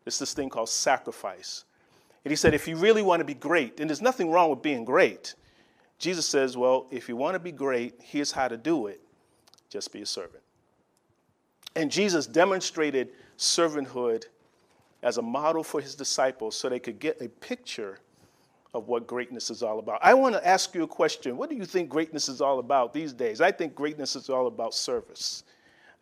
There's 0.03 0.19
this 0.19 0.33
thing 0.33 0.49
called 0.49 0.69
sacrifice. 0.69 1.65
And 2.23 2.31
he 2.31 2.35
said, 2.35 2.53
if 2.53 2.67
you 2.67 2.75
really 2.75 3.01
want 3.01 3.19
to 3.19 3.25
be 3.25 3.33
great, 3.33 3.79
and 3.79 3.89
there's 3.89 4.01
nothing 4.01 4.31
wrong 4.31 4.49
with 4.49 4.61
being 4.61 4.83
great, 4.83 5.35
Jesus 5.99 6.27
says, 6.27 6.57
well, 6.57 6.87
if 6.91 7.09
you 7.09 7.15
want 7.15 7.35
to 7.35 7.39
be 7.39 7.51
great, 7.51 7.95
here's 8.01 8.31
how 8.31 8.47
to 8.47 8.57
do 8.57 8.87
it 8.87 9.01
just 9.69 9.91
be 9.91 10.01
a 10.01 10.05
servant. 10.05 10.43
And 11.75 11.91
Jesus 11.91 12.25
demonstrated 12.25 13.09
servanthood 13.37 14.25
as 15.03 15.17
a 15.17 15.21
model 15.21 15.63
for 15.63 15.81
his 15.81 15.93
disciples 15.93 16.55
so 16.55 16.69
they 16.69 16.79
could 16.79 16.99
get 16.99 17.21
a 17.21 17.27
picture 17.27 17.99
of 18.73 18.87
what 18.87 19.07
greatness 19.07 19.49
is 19.49 19.63
all 19.63 19.79
about. 19.79 19.99
I 20.03 20.13
want 20.13 20.35
to 20.35 20.47
ask 20.47 20.75
you 20.75 20.83
a 20.83 20.87
question. 20.87 21.37
What 21.37 21.49
do 21.49 21.55
you 21.55 21.65
think 21.65 21.89
greatness 21.89 22.29
is 22.29 22.41
all 22.41 22.59
about 22.59 22.93
these 22.93 23.13
days? 23.13 23.41
I 23.41 23.51
think 23.51 23.73
greatness 23.75 24.15
is 24.15 24.29
all 24.29 24.47
about 24.47 24.73
service. 24.73 25.43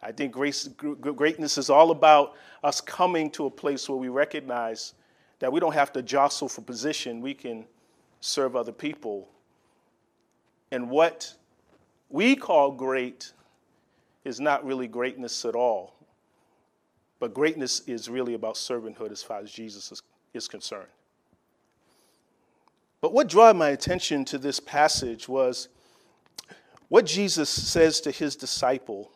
I 0.01 0.11
think 0.11 0.33
grace, 0.33 0.67
greatness 0.67 1.57
is 1.57 1.69
all 1.69 1.91
about 1.91 2.33
us 2.63 2.81
coming 2.81 3.29
to 3.31 3.45
a 3.45 3.49
place 3.49 3.87
where 3.89 3.97
we 3.97 4.09
recognize 4.09 4.93
that 5.39 5.51
we 5.51 5.59
don't 5.59 5.73
have 5.73 5.91
to 5.93 6.01
jostle 6.01 6.47
for 6.47 6.61
position. 6.61 7.21
We 7.21 7.33
can 7.33 7.65
serve 8.19 8.55
other 8.55 8.71
people. 8.71 9.27
And 10.71 10.89
what 10.89 11.33
we 12.09 12.35
call 12.35 12.71
great 12.71 13.31
is 14.23 14.39
not 14.39 14.65
really 14.65 14.87
greatness 14.87 15.45
at 15.45 15.55
all. 15.55 15.95
But 17.19 17.33
greatness 17.33 17.81
is 17.87 18.09
really 18.09 18.33
about 18.33 18.55
servanthood 18.55 19.11
as 19.11 19.23
far 19.23 19.39
as 19.39 19.51
Jesus 19.51 19.91
is, 19.91 20.01
is 20.33 20.47
concerned. 20.47 20.89
But 23.01 23.13
what 23.13 23.27
drew 23.27 23.53
my 23.53 23.69
attention 23.69 24.25
to 24.25 24.37
this 24.37 24.59
passage 24.59 25.27
was 25.27 25.69
what 26.87 27.05
Jesus 27.05 27.49
says 27.49 28.01
to 28.01 28.11
his 28.11 28.35
disciple, 28.35 29.11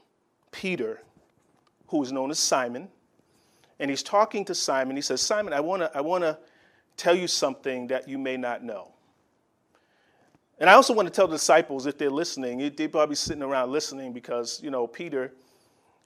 Peter, 0.51 1.01
who 1.87 2.01
is 2.03 2.11
known 2.11 2.31
as 2.31 2.39
Simon. 2.39 2.89
And 3.79 3.89
he's 3.89 4.03
talking 4.03 4.45
to 4.45 4.55
Simon. 4.55 4.95
He 4.95 5.01
says, 5.01 5.21
Simon, 5.21 5.53
I 5.53 5.61
want 5.61 5.81
to 5.81 5.91
I 5.95 6.01
wanna 6.01 6.37
tell 6.97 7.15
you 7.15 7.27
something 7.27 7.87
that 7.87 8.07
you 8.07 8.17
may 8.17 8.37
not 8.37 8.63
know. 8.63 8.91
And 10.59 10.69
I 10.69 10.73
also 10.73 10.93
want 10.93 11.07
to 11.07 11.13
tell 11.13 11.27
the 11.27 11.37
disciples, 11.37 11.85
if 11.85 11.97
they're 11.97 12.09
listening, 12.09 12.71
they're 12.75 12.89
probably 12.89 13.15
sitting 13.15 13.43
around 13.43 13.71
listening 13.71 14.11
because, 14.11 14.59
you 14.61 14.69
know, 14.69 14.85
Peter, 14.85 15.33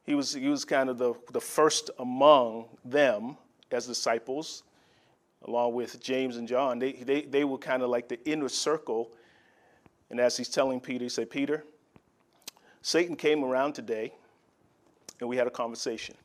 he 0.03 0.13
was, 0.13 0.33
he 0.33 0.47
was 0.47 0.63
kind 0.63 0.89
of 0.89 0.99
the, 0.99 1.15
the 1.31 1.41
first 1.41 1.89
among 1.97 2.65
them 2.85 3.35
as 3.71 3.87
disciples, 3.87 4.61
along 5.45 5.73
with 5.73 6.01
James 6.01 6.37
and 6.37 6.47
John. 6.47 6.79
They, 6.79 6.93
they, 6.93 7.21
they 7.21 7.43
were 7.43 7.57
kind 7.57 7.83
of 7.83 7.89
like 7.89 8.07
the 8.07 8.23
inner 8.27 8.49
circle. 8.49 9.11
And 10.09 10.19
as 10.19 10.37
he's 10.37 10.49
telling 10.49 10.79
Peter, 10.79 11.03
he 11.03 11.09
said, 11.09 11.29
Peter, 11.29 11.63
Satan 12.81 13.15
came 13.15 13.43
around 13.43 13.73
today 13.73 14.13
and 15.19 15.29
we 15.29 15.37
had 15.37 15.47
a 15.47 15.51
conversation. 15.51 16.15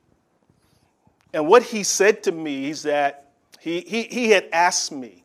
And 1.33 1.47
what 1.47 1.63
he 1.63 1.83
said 1.83 2.23
to 2.25 2.33
me 2.33 2.71
is 2.71 2.83
that 2.85 3.33
he, 3.61 3.81
he, 3.81 4.03
he 4.05 4.31
had 4.31 4.49
asked 4.53 4.93
me, 4.93 5.25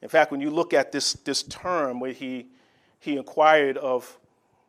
in 0.00 0.08
fact, 0.08 0.30
when 0.30 0.40
you 0.40 0.50
look 0.50 0.74
at 0.74 0.92
this, 0.92 1.14
this 1.14 1.42
term 1.44 2.00
where 2.00 2.12
he, 2.12 2.46
he 3.00 3.16
inquired 3.16 3.76
of, 3.78 4.18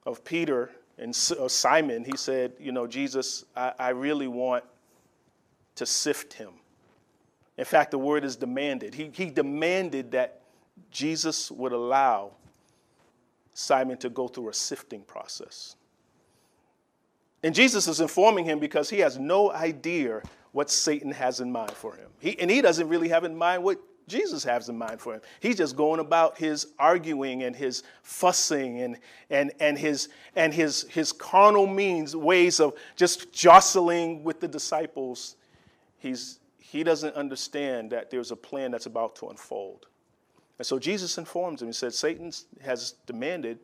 of 0.06 0.24
Peter 0.24 0.72
and 0.98 1.16
Simon, 1.16 2.04
he 2.04 2.16
said, 2.16 2.54
You 2.60 2.72
know, 2.72 2.86
Jesus, 2.86 3.46
I, 3.56 3.74
I 3.80 3.90
really 3.90 4.28
want 4.28 4.64
to 5.76 5.86
sift 5.86 6.34
him. 6.34 6.52
In 7.58 7.66
fact, 7.66 7.92
the 7.92 8.00
word 8.00 8.24
is 8.24 8.36
demanded. 8.36 8.96
He, 8.96 9.12
he 9.14 9.30
demanded 9.30 10.12
that 10.12 10.42
Jesus 10.90 11.52
would 11.52 11.72
allow 11.72 12.32
Simon 13.54 13.98
to 13.98 14.10
go 14.10 14.28
through 14.28 14.50
a 14.50 14.54
sifting 14.54 15.02
process. 15.02 15.76
And 17.44 17.54
Jesus 17.54 17.88
is 17.88 18.00
informing 18.00 18.46
him 18.46 18.60
because 18.60 18.90
he 18.90 19.00
has 19.00 19.20
no 19.20 19.52
idea 19.52 20.22
what 20.54 20.72
Satan 20.72 21.12
has 21.12 21.40
in 21.40 21.52
mind 21.52 21.72
for 21.72 21.96
him. 21.96 22.10
He, 22.20 22.40
and 22.40 22.50
he 22.50 22.62
doesn't 22.62 22.88
really 22.88 23.10
have 23.10 23.24
in 23.24 23.36
mind 23.36 23.64
what 23.64 23.80
Jesus 24.08 24.44
has 24.44 24.70
in 24.70 24.78
mind 24.78 25.00
for 25.00 25.14
him. 25.14 25.22
He's 25.40 25.58
just 25.58 25.76
going 25.76 26.00
about 26.00 26.38
his 26.38 26.68
arguing 26.80 27.44
and 27.44 27.56
his 27.56 27.84
fussing 28.02 28.82
and, 28.82 28.98
and, 29.30 29.52
and, 29.60 29.78
his, 29.78 30.10
and 30.36 30.54
his, 30.54 30.84
his 30.90 31.12
carnal 31.12 31.68
means, 31.68 32.16
ways 32.16 32.60
of 32.60 32.74
just 32.96 33.32
jostling 33.32 34.24
with 34.24 34.40
the 34.40 34.48
disciples. 34.48 35.36
He's, 36.00 36.40
he 36.74 36.84
doesn't 36.84 37.16
understand 37.16 37.92
that 37.92 38.10
there's 38.10 38.32
a 38.32 38.36
plan 38.36 38.72
that's 38.72 38.86
about 38.86 39.16
to 39.18 39.28
unfold. 39.28 39.88
And 40.58 40.66
so 40.66 40.80
Jesus 40.80 41.18
informs 41.18 41.62
him. 41.62 41.68
He 41.68 41.74
said, 41.74 41.94
Satan 41.94 42.32
has 42.62 42.96
demanded 43.06 43.60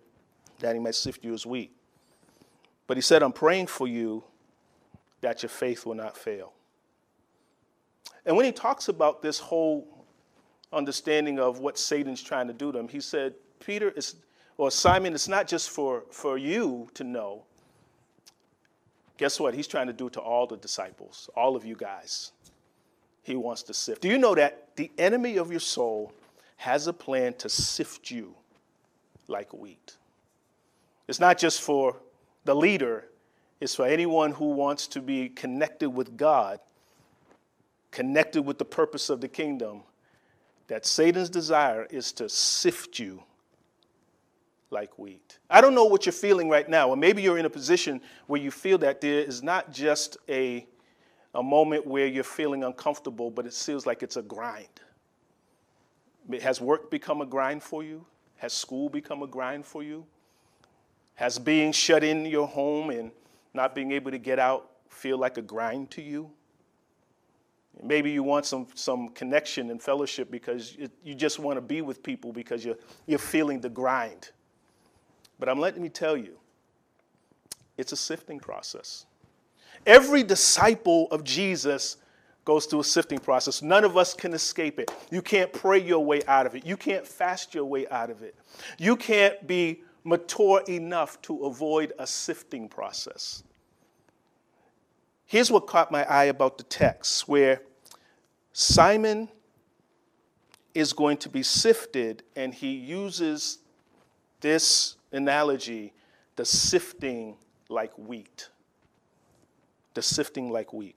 that 0.60 0.74
he 0.74 0.80
might 0.80 0.96
sift 0.96 1.24
you 1.24 1.34
as 1.34 1.46
wheat. 1.46 1.72
But 2.88 2.98
he 2.98 3.02
said, 3.02 3.22
I'm 3.22 3.32
praying 3.32 3.68
for 3.68 3.88
you 3.88 4.24
that 5.22 5.44
your 5.44 5.50
faith 5.50 5.86
will 5.86 5.96
not 5.96 6.18
fail. 6.18 6.54
And 8.26 8.36
when 8.36 8.46
he 8.46 8.52
talks 8.52 8.90
about 8.90 9.22
this 9.22 9.40
whole 9.40 10.00
understanding 10.72 11.40
of 11.40 11.60
what 11.60 11.78
Satan's 11.78 12.22
trying 12.22 12.48
to 12.48 12.54
do 12.54 12.72
to 12.72 12.80
him. 12.80 12.88
He 12.88 13.00
said, 13.00 13.34
Peter, 13.60 13.90
is, 13.92 14.16
or 14.58 14.72
Simon, 14.72 15.14
it's 15.14 15.28
not 15.28 15.48
just 15.48 15.70
for, 15.70 16.04
for 16.12 16.38
you 16.38 16.90
to 16.94 17.04
know. 17.04 17.44
Guess 19.18 19.40
what? 19.40 19.54
He's 19.54 19.68
trying 19.68 19.88
to 19.88 19.94
do 19.94 20.10
to 20.12 20.20
all 20.20 20.48
the 20.48 20.58
disciples, 20.58 21.30
all 21.36 21.56
of 21.56 21.66
you 21.66 21.76
guys. 21.76 22.32
He 23.24 23.36
wants 23.36 23.64
to 23.64 23.74
sift. 23.74 24.02
Do 24.02 24.08
you 24.08 24.18
know 24.18 24.36
that 24.36 24.76
the 24.76 24.92
enemy 24.98 25.38
of 25.38 25.52
your 25.52 25.60
soul 25.60 26.14
has 26.58 26.88
a 26.88 26.94
plan 26.94 27.34
to 27.36 27.50
sift 27.50 28.10
you 28.12 28.36
like 29.28 29.54
wheat? 29.54 29.98
It's 31.08 31.20
not 31.20 31.38
just 31.38 31.62
for 31.62 31.98
the 32.46 32.56
leader, 32.56 33.06
it's 33.60 33.76
for 33.76 33.86
anyone 33.86 34.32
who 34.32 34.52
wants 34.52 34.88
to 34.88 35.02
be 35.02 35.30
connected 35.30 35.90
with 35.90 36.18
God, 36.18 36.60
connected 37.92 38.44
with 38.44 38.58
the 38.58 38.66
purpose 38.66 39.10
of 39.10 39.22
the 39.22 39.28
kingdom 39.28 39.82
that 40.68 40.86
Satan's 40.86 41.30
desire 41.30 41.88
is 41.90 42.12
to 42.14 42.30
sift 42.30 43.00
you 43.00 43.24
like 44.72 44.98
wheat. 45.00 45.40
I 45.50 45.62
don't 45.62 45.74
know 45.74 45.86
what 45.86 46.06
you're 46.06 46.14
feeling 46.14 46.48
right 46.48 46.70
now, 46.70 46.90
or 46.90 46.96
maybe 46.96 47.22
you're 47.22 47.40
in 47.40 47.46
a 47.46 47.50
position 47.50 48.02
where 48.28 48.40
you 48.40 48.52
feel 48.52 48.78
that 48.80 49.02
there 49.02 49.22
is 49.22 49.42
not 49.42 49.72
just 49.72 50.18
a, 50.30 50.66
a 51.36 51.44
moment 51.44 51.86
where 51.86 52.08
you're 52.08 52.24
feeling 52.24 52.64
uncomfortable, 52.64 53.30
but 53.30 53.46
it 53.46 53.54
feels 53.54 53.86
like 53.86 54.04
it's 54.04 54.18
a 54.18 54.22
grind. 54.22 54.68
Has 56.42 56.62
work 56.62 56.92
become 56.92 57.22
a 57.22 57.26
grind 57.26 57.64
for 57.64 57.84
you? 57.84 58.06
Has 58.38 58.54
school 58.54 58.90
become 58.90 59.24
a 59.24 59.28
grind 59.28 59.66
for 59.66 59.84
you? 59.84 60.06
Has 61.16 61.38
being 61.38 61.72
shut 61.72 62.04
in 62.04 62.26
your 62.26 62.48
home 62.48 62.90
and 62.90 63.12
not 63.54 63.76
being 63.76 63.92
able 63.92 64.12
to 64.12 64.18
get 64.18 64.40
out 64.40 64.70
feel 64.90 65.18
like 65.18 65.38
a 65.38 65.42
grind 65.42 65.92
to 65.92 66.02
you? 66.02 66.32
Maybe 67.82 68.12
you 68.12 68.24
want 68.24 68.46
some, 68.46 68.68
some 68.74 69.10
connection 69.10 69.70
and 69.72 69.82
fellowship 69.82 70.30
because 70.30 70.78
you 71.04 71.16
just 71.16 71.40
want 71.40 71.58
to 71.58 71.62
be 71.62 71.82
with 71.82 72.04
people 72.04 72.34
because 72.34 72.66
you're, 72.66 72.78
you're 73.06 73.20
feeling 73.20 73.62
the 73.62 73.70
grind. 73.70 74.32
But 75.40 75.48
I'm 75.48 75.60
letting 75.60 75.82
me 75.82 75.90
tell 75.90 76.18
you, 76.18 76.38
it's 77.78 77.94
a 77.94 77.98
sifting 77.98 78.40
process. 78.40 79.06
Every 79.86 80.24
disciple 80.24 81.08
of 81.12 81.24
Jesus 81.24 81.98
goes 82.46 82.66
through 82.66 82.80
a 82.80 82.84
sifting 82.84 83.20
process. 83.20 83.62
None 83.62 83.84
of 83.84 83.98
us 83.98 84.14
can 84.14 84.34
escape 84.34 84.80
it. 84.80 84.92
You 85.12 85.22
can't 85.22 85.52
pray 85.54 85.80
your 85.80 86.04
way 86.04 86.22
out 86.28 86.46
of 86.46 86.56
it. 86.56 86.66
You 86.66 86.78
can't 86.78 87.06
fast 87.06 87.54
your 87.54 87.66
way 87.66 87.88
out 87.90 88.10
of 88.10 88.24
it. 88.24 88.36
You 88.78 88.96
can't 88.96 89.46
be 89.46 89.82
mature 90.04 90.64
enough 90.68 91.22
to 91.24 91.46
avoid 91.46 91.94
a 92.00 92.08
sifting 92.08 92.68
process. 92.68 93.44
Here's 95.26 95.52
what 95.52 95.68
caught 95.68 95.92
my 95.92 96.04
eye 96.10 96.26
about 96.26 96.58
the 96.58 96.64
text, 96.64 97.28
where 97.28 97.62
Simon 98.52 99.30
is 100.74 100.92
going 100.94 101.18
to 101.18 101.30
be 101.30 101.44
sifted, 101.44 102.24
and 102.36 102.54
he 102.54 102.72
uses 102.72 103.60
this 104.42 104.96
analogy 105.12 105.94
the 106.36 106.46
sifting 106.46 107.36
like 107.68 107.92
wheat. 107.98 108.50
The 109.94 110.02
sifting 110.02 110.50
like 110.50 110.74
wheat. 110.74 110.96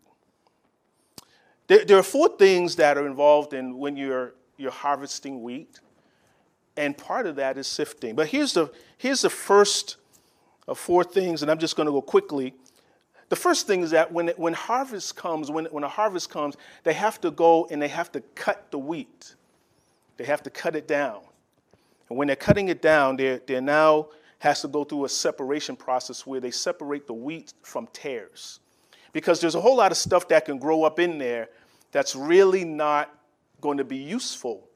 There, 1.66 1.84
there, 1.84 1.99
are 1.99 2.02
four 2.02 2.28
things 2.37 2.76
that 2.76 2.99
are 2.99 3.06
involved 3.06 3.54
in 3.54 3.78
when 3.78 3.96
you're, 3.96 4.34
you're 4.58 4.70
harvesting 4.70 5.42
wheat, 5.42 5.80
and 6.76 6.96
part 6.96 7.26
of 7.26 7.37
that 7.37 7.56
is 7.56 7.66
sifting. 7.66 8.14
But 8.14 8.28
here's 8.28 8.52
the, 8.52 8.70
here's 8.99 9.22
the 9.22 9.30
first 9.30 9.96
of 10.68 10.78
four 10.78 11.04
things, 11.04 11.42
and 11.42 11.50
I'm 11.50 11.58
just 11.58 11.76
going 11.76 11.87
to 11.87 11.92
go 11.92 12.02
quickly. 12.02 12.54
The 13.28 13.37
first 13.37 13.66
thing 13.66 13.82
is 13.82 13.92
that 13.92 14.12
when, 14.12 14.28
when 14.37 14.52
harvest 14.52 15.16
comes, 15.16 15.50
when, 15.50 15.64
when 15.66 15.84
a 15.84 15.88
harvest 15.88 16.28
comes, 16.28 16.56
they 16.84 16.92
have 16.92 17.20
to 17.22 17.30
go 17.30 17.66
and 17.70 17.80
they 17.80 17.88
have 17.88 18.12
to 18.12 18.20
cut 18.34 18.70
the 18.70 18.78
wheat. 18.78 19.34
They 20.18 20.25
have 20.25 20.42
to 20.42 20.50
cut 20.50 20.76
it 20.76 20.87
down. 20.87 21.22
And 22.08 22.18
when 22.18 22.26
they're 22.26 22.37
cutting 22.37 22.68
it 22.68 22.82
down, 22.82 23.16
they 23.16 23.40
they 23.46 23.58
now 23.58 24.08
has 24.38 24.61
to 24.61 24.68
go 24.68 24.84
through 24.84 25.06
a 25.06 25.08
separation 25.08 25.76
process 25.76 26.26
where 26.26 26.40
they 26.40 26.50
separate 26.50 27.06
the 27.06 27.14
wheat 27.14 27.54
from 27.62 27.87
tares. 27.92 28.61
Because 29.12 29.40
there's 29.40 29.54
a 29.54 29.61
whole 29.61 29.76
lot 29.76 29.92
of 29.92 29.99
stuff 29.99 30.28
that 30.28 30.45
can 30.45 30.59
grow 30.59 30.85
up 30.85 30.99
in 30.99 31.19
there 31.19 31.49
that's 31.90 32.16
really 32.16 32.64
not 32.64 33.14
going 33.61 33.78
to 33.78 33.85
be 33.85 33.97
useful 33.97 34.66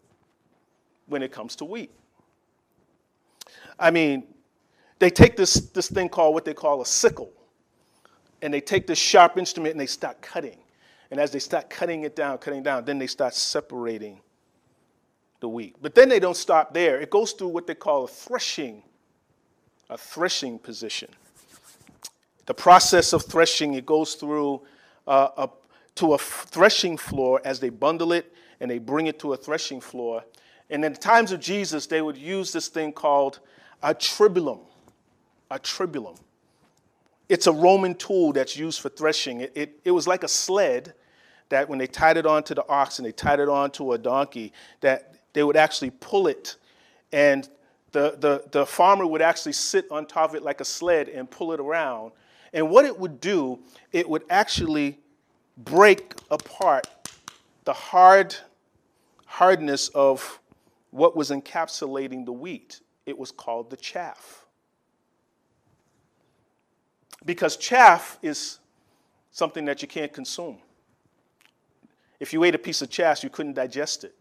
when 1.07 1.23
it 1.23 1.33
comes 1.33 1.57
to 1.57 1.64
wheat. 1.64 1.90
I 3.78 3.90
mean, 3.90 4.25
they 4.99 5.11
take 5.11 5.37
this, 5.37 5.55
this 5.55 5.88
thing 5.88 6.09
called 6.09 6.35
what 6.35 6.45
they 6.45 6.55
call 6.55 6.81
a 6.81 6.87
sickle 6.87 7.33
and 8.43 8.52
they 8.52 8.61
take 8.61 8.87
this 8.87 8.99
sharp 8.99 9.38
instrument 9.38 9.73
and 9.73 9.81
they 9.81 9.87
start 9.87 10.21
cutting. 10.21 10.59
And 11.11 11.21
as 11.21 11.31
they 11.31 11.38
start 11.38 11.71
cutting 11.71 12.02
it 12.02 12.16
down, 12.16 12.38
cutting 12.38 12.62
down, 12.62 12.85
then 12.85 12.99
they 12.99 13.07
start 13.07 13.35
separating 13.35 14.21
the 15.40 15.49
wheat. 15.49 15.76
But 15.81 15.95
then 15.95 16.09
they 16.09 16.19
don't 16.19 16.37
stop 16.37 16.75
there. 16.75 17.00
It 17.00 17.11
goes 17.11 17.33
through 17.33 17.49
what 17.49 17.66
they 17.66 17.75
call 17.75 18.05
a 18.05 18.09
threshing, 18.09 18.83
a 19.88 19.97
threshing 19.97 20.59
position. 20.59 21.09
The 22.47 22.55
process 22.55 23.12
of 23.12 23.25
threshing, 23.25 23.75
it 23.75 23.87
goes 23.87 24.15
through 24.15 24.62
uh, 25.07 25.29
a, 25.37 25.50
to 25.97 26.15
a 26.15 26.19
threshing 26.19 26.97
floor 26.97 27.41
as 27.45 27.61
they 27.61 27.69
bundle 27.69 28.12
it 28.12 28.33
and 28.61 28.71
they 28.71 28.79
bring 28.79 29.07
it 29.07 29.19
to 29.21 29.33
a 29.33 29.37
threshing 29.37 29.81
floor. 29.81 30.25
And 30.71 30.85
in 30.85 30.93
the 30.93 30.99
times 30.99 31.33
of 31.33 31.41
Jesus, 31.41 31.87
they 31.87 32.03
would 32.03 32.17
use 32.17 32.53
this 32.53 32.69
thing 32.69 32.93
called 32.93 33.41
a 33.83 33.95
tribulum. 33.95 34.61
A 35.50 35.59
tribulum. 35.59 36.19
it's 37.29 37.47
a 37.47 37.53
Roman 37.53 37.95
tool 37.95 38.33
that's 38.33 38.57
used 38.57 38.81
for 38.81 38.88
threshing. 38.88 39.43
It, 39.43 39.53
it, 39.55 39.81
it 39.85 39.91
was 39.93 40.07
like 40.09 40.25
a 40.25 40.29
sled 40.29 40.95
that 41.50 41.69
when 41.69 41.79
they 41.79 41.87
tied 41.87 42.17
it 42.17 42.26
onto 42.26 42.55
the 42.55 42.67
ox 42.69 42.99
and 42.99 43.07
they 43.07 43.12
tied 43.12 43.38
it 43.38 43.49
onto 43.49 43.93
a 43.93 43.99
donkey, 43.99 44.53
that 44.81 45.15
they 45.33 45.45
would 45.45 45.57
actually 45.57 45.91
pull 45.91 46.26
it 46.26 46.57
and 47.12 47.49
the, 47.93 48.17
the, 48.19 48.45
the 48.50 48.67
farmer 48.67 49.07
would 49.07 49.23
actually 49.23 49.53
sit 49.53 49.87
on 49.91 50.07
top 50.07 50.31
of 50.31 50.37
it 50.37 50.43
like 50.43 50.61
a 50.61 50.65
sled 50.65 51.09
and 51.09 51.31
pull 51.31 51.53
it 51.53 51.61
around. 51.61 52.12
And 52.57 52.71
what 52.71 52.87
it 52.87 52.99
would 52.99 53.21
do, 53.21 53.59
it 53.93 54.09
would 54.09 54.25
actually 54.31 54.99
break 55.59 56.15
apart 56.31 56.87
the 57.65 57.75
hard 57.75 58.35
hardness 59.27 59.89
of 59.89 60.41
what 60.91 61.15
was 61.15 61.31
encapsulating 61.31 62.25
the 62.25 62.33
wheat. 62.33 62.81
It 63.05 63.19
was 63.19 63.31
called 63.31 63.69
the 63.69 63.77
chaff. 63.77 64.47
Because 67.27 67.59
chaff 67.59 68.19
is 68.23 68.59
something 69.33 69.67
that 69.67 69.83
you 69.83 69.89
can't 69.89 70.13
consume. 70.13 70.57
If 72.21 72.33
you 72.33 72.43
ate 72.43 72.55
a 72.55 72.59
piece 72.59 72.81
of 72.81 72.89
chaff, 72.89 73.23
you 73.23 73.29
couldn't 73.29 73.53
digest 73.53 74.05
it. 74.05 74.15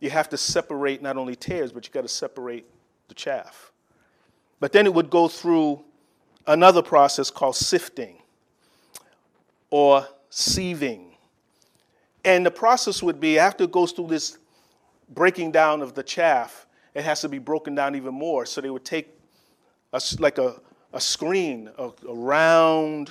You 0.00 0.10
have 0.10 0.28
to 0.30 0.36
separate 0.36 1.00
not 1.00 1.16
only 1.16 1.36
tares, 1.36 1.70
but 1.70 1.86
you 1.86 1.92
got 1.92 2.02
to 2.02 2.08
separate 2.08 2.66
the 3.06 3.14
chaff. 3.14 3.70
But 4.58 4.72
then 4.72 4.84
it 4.84 4.92
would 4.92 5.10
go 5.10 5.28
through 5.28 5.84
another 6.46 6.82
process 6.82 7.30
called 7.30 7.56
sifting 7.56 8.16
or 9.70 10.06
sieving. 10.30 11.06
And 12.24 12.44
the 12.44 12.50
process 12.50 13.02
would 13.02 13.20
be 13.20 13.38
after 13.38 13.64
it 13.64 13.72
goes 13.72 13.92
through 13.92 14.08
this 14.08 14.38
breaking 15.08 15.52
down 15.52 15.82
of 15.82 15.94
the 15.94 16.02
chaff, 16.02 16.66
it 16.94 17.02
has 17.04 17.20
to 17.22 17.28
be 17.28 17.38
broken 17.38 17.74
down 17.74 17.94
even 17.94 18.14
more. 18.14 18.46
So 18.46 18.60
they 18.60 18.70
would 18.70 18.84
take 18.84 19.08
a, 19.92 20.00
like 20.18 20.38
a, 20.38 20.60
a 20.92 21.00
screen, 21.00 21.70
a, 21.78 21.90
a 22.08 22.14
round 22.14 23.10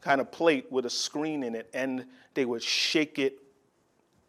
kind 0.00 0.20
of 0.20 0.30
plate 0.32 0.70
with 0.70 0.86
a 0.86 0.90
screen 0.90 1.42
in 1.42 1.54
it, 1.54 1.68
and 1.74 2.04
they 2.34 2.44
would 2.44 2.62
shake 2.62 3.18
it 3.18 3.38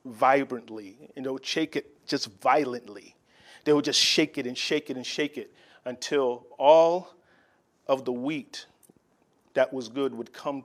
vibrantly. 0.05 0.97
And 1.15 1.25
they 1.25 1.29
would 1.29 1.45
shake 1.45 1.75
it 1.75 2.05
just 2.05 2.27
violently. 2.41 3.15
They 3.63 3.73
would 3.73 3.85
just 3.85 3.99
shake 3.99 4.37
it 4.37 4.45
and 4.45 4.57
shake 4.57 4.89
it 4.89 4.97
and 4.97 5.05
shake 5.05 5.37
it 5.37 5.53
until 5.85 6.45
all 6.57 7.13
of 7.87 8.05
the 8.05 8.11
wheat 8.11 8.65
that 9.53 9.71
was 9.71 9.87
good 9.87 10.13
would 10.13 10.33
come 10.33 10.63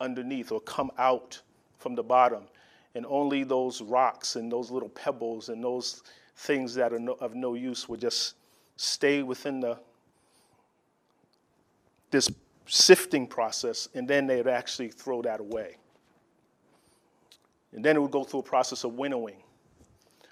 underneath 0.00 0.52
or 0.52 0.60
come 0.60 0.90
out 0.98 1.40
from 1.78 1.94
the 1.94 2.02
bottom. 2.02 2.44
And 2.94 3.04
only 3.08 3.44
those 3.44 3.82
rocks 3.82 4.36
and 4.36 4.50
those 4.50 4.70
little 4.70 4.88
pebbles 4.88 5.48
and 5.48 5.62
those 5.62 6.02
things 6.36 6.74
that 6.74 6.92
are 6.92 6.98
no, 6.98 7.12
of 7.14 7.34
no 7.34 7.54
use 7.54 7.88
would 7.88 8.00
just 8.00 8.34
stay 8.76 9.22
within 9.22 9.60
the 9.60 9.78
this 12.10 12.30
sifting 12.66 13.26
process, 13.26 13.88
and 13.94 14.06
then 14.08 14.26
they'd 14.26 14.46
actually 14.46 14.88
throw 14.88 15.22
that 15.22 15.40
away. 15.40 15.76
And 17.72 17.84
then 17.84 17.96
it 17.96 18.00
would 18.00 18.10
go 18.10 18.24
through 18.24 18.40
a 18.40 18.44
process 18.44 18.84
of 18.84 18.94
winnowing. 18.94 19.42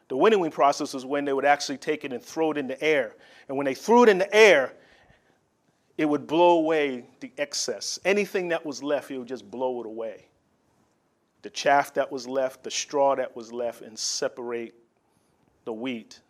The 0.08 0.16
winnowing 0.16 0.50
process 0.50 0.94
is 0.94 1.04
when 1.04 1.24
they 1.24 1.32
would 1.32 1.44
actually 1.44 1.78
take 1.78 2.04
it 2.04 2.12
and 2.12 2.22
throw 2.22 2.52
it 2.52 2.58
in 2.58 2.66
the 2.66 2.82
air. 2.82 3.16
And 3.48 3.56
when 3.56 3.64
they 3.64 3.74
threw 3.74 4.04
it 4.04 4.08
in 4.08 4.18
the 4.18 4.34
air, 4.34 4.74
it 5.96 6.06
would 6.06 6.26
blow 6.26 6.58
away 6.58 7.04
the 7.20 7.30
excess. 7.38 7.98
Anything 8.04 8.48
that 8.48 8.64
was 8.64 8.82
left, 8.82 9.10
it 9.10 9.18
would 9.18 9.28
just 9.28 9.50
blow 9.50 9.80
it 9.80 9.86
away. 9.86 10.26
The 11.42 11.50
chaff 11.50 11.94
that 11.94 12.10
was 12.10 12.26
left, 12.26 12.64
the 12.64 12.70
straw 12.70 13.14
that 13.14 13.36
was 13.36 13.52
left, 13.52 13.82
and 13.82 13.98
separate 13.98 14.74
the 15.64 15.72
wheat 15.72 16.20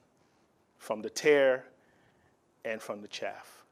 from 0.79 1.03
the 1.03 1.11
tare 1.11 1.65
and 2.65 2.81
from 2.81 3.01
the 3.01 3.09
chaff. 3.09 3.63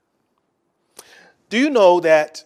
Do 1.51 1.59
you 1.59 1.69
know 1.69 2.01
that 2.01 2.45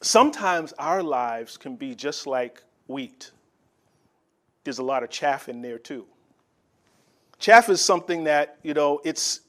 sometimes 0.00 0.72
our 0.78 1.02
lives 1.02 1.56
can 1.56 1.76
be 1.76 1.94
just 1.94 2.26
like 2.26 2.62
wheat? 2.86 3.30
There's 4.64 4.78
a 4.78 4.84
lot 4.84 5.02
of 5.02 5.10
chaff 5.10 5.48
in 5.48 5.60
there 5.60 5.78
too. 5.78 6.06
Chaff 7.38 7.68
is 7.68 7.80
something 7.80 8.24
that, 8.24 8.58
you 8.62 8.74
know, 8.74 9.00
it's, 9.04 9.40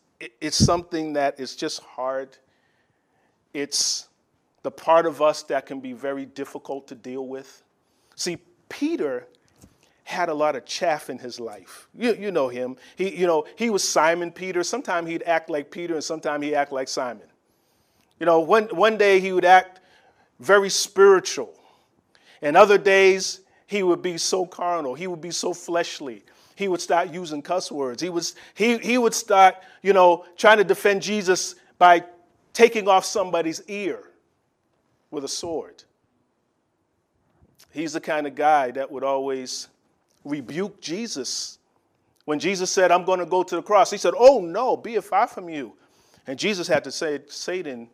it's 0.42 0.58
something 0.58 1.14
that 1.14 1.40
is 1.40 1.56
just 1.56 1.82
hard. 1.82 2.38
It's 3.54 4.08
the 4.64 4.72
part 4.72 5.06
of 5.06 5.22
us 5.22 5.44
that 5.44 5.66
can 5.66 5.80
be 5.80 5.94
very 5.94 6.26
difficult 6.26 6.88
to 6.90 6.96
deal 6.96 7.28
with. 7.28 7.64
See, 8.16 8.38
Peter 8.68 9.28
had 10.04 10.30
a 10.30 10.34
lot 10.34 10.56
of 10.56 10.66
chaff 10.66 11.10
in 11.10 11.20
his 11.20 11.40
life. 11.40 11.88
You, 11.98 12.16
you 12.16 12.32
know 12.32 12.50
him. 12.50 12.78
He, 12.96 13.16
you 13.16 13.28
know, 13.28 13.46
he 13.56 13.70
was 13.70 13.88
Simon 13.88 14.32
Peter. 14.32 14.64
Sometimes 14.64 15.08
he'd 15.08 15.24
act 15.24 15.50
like 15.50 15.72
Peter 15.72 15.94
and 15.94 16.04
sometimes 16.04 16.44
he'd 16.44 16.56
act 16.56 16.72
like 16.72 16.88
Simon. 16.88 17.28
You 18.20 18.26
know, 18.26 18.40
one, 18.40 18.66
one 18.66 18.98
day 18.98 19.20
he 19.20 19.32
would 19.32 19.46
act 19.46 19.80
very 20.40 20.70
spiritual. 20.70 21.54
And 22.42 22.58
other 22.58 22.78
days 22.78 23.42
he 23.68 23.84
would 23.84 24.02
be 24.02 24.18
so 24.18 24.46
carnal. 24.46 24.96
He 24.96 25.08
would 25.08 25.22
be 25.22 25.32
so 25.32 25.54
fleshly 25.54 26.24
he 26.60 26.68
would 26.68 26.82
start 26.82 27.14
using 27.14 27.42
cuss 27.42 27.72
words. 27.72 28.02
He, 28.02 28.10
was, 28.10 28.36
he, 28.54 28.78
he 28.80 28.98
would 28.98 29.14
start, 29.14 29.56
you 29.82 29.94
know, 29.94 30.26
trying 30.36 30.58
to 30.58 30.66
defend 30.66 31.02
Jesus 31.02 31.56
by 31.78 32.04
taking 32.54 32.88
off 32.88 33.06
somebody's 33.06 33.62
ear 33.68 34.04
with 35.12 35.24
a 35.24 35.28
sword. 35.28 35.84
He's 37.72 37.94
the 37.94 38.02
kind 38.02 38.28
of 38.28 38.36
guy 38.36 38.72
that 38.72 38.92
would 38.92 39.04
always 39.04 39.68
rebuke 40.24 40.82
Jesus. 40.82 41.60
When 42.26 42.40
Jesus 42.40 42.72
said, 42.72 42.92
I'm 42.92 43.06
going 43.06 43.20
to 43.20 43.26
go 43.26 43.44
to 43.44 43.56
the 43.56 43.62
cross, 43.62 43.92
he 43.92 43.98
said, 43.98 44.14
Oh, 44.18 44.42
no, 44.42 44.76
be 44.76 44.96
it 44.96 45.04
far 45.04 45.28
from 45.28 45.50
you. 45.50 45.74
And 46.28 46.38
Jesus 46.38 46.68
had 46.68 46.84
to 46.84 46.92
say, 46.92 47.22
Satan, 47.28 47.90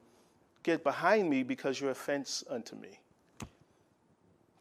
get 0.63 0.83
behind 0.83 1.29
me 1.29 1.43
because 1.43 1.79
you're 1.79 1.91
offense 1.91 2.43
unto 2.49 2.75
me. 2.75 2.99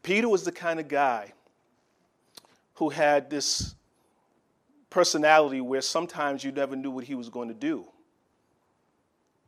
Peter 0.02 0.28
was 0.28 0.44
the 0.44 0.52
kind 0.52 0.78
of 0.78 0.86
guy 0.86 1.32
who 2.74 2.90
had 2.90 3.30
this 3.30 3.74
personality 4.90 5.60
where 5.60 5.80
sometimes 5.80 6.44
you 6.44 6.52
never 6.52 6.76
knew 6.76 6.90
what 6.90 7.04
he 7.04 7.14
was 7.14 7.28
going 7.28 7.48
to 7.48 7.54
do. 7.54 7.86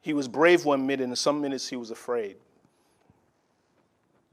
He 0.06 0.12
was 0.12 0.28
brave 0.28 0.64
one 0.64 0.86
minute, 0.86 1.02
and 1.02 1.18
some 1.18 1.40
minutes 1.40 1.66
he 1.66 1.74
was 1.74 1.90
afraid. 1.90 2.36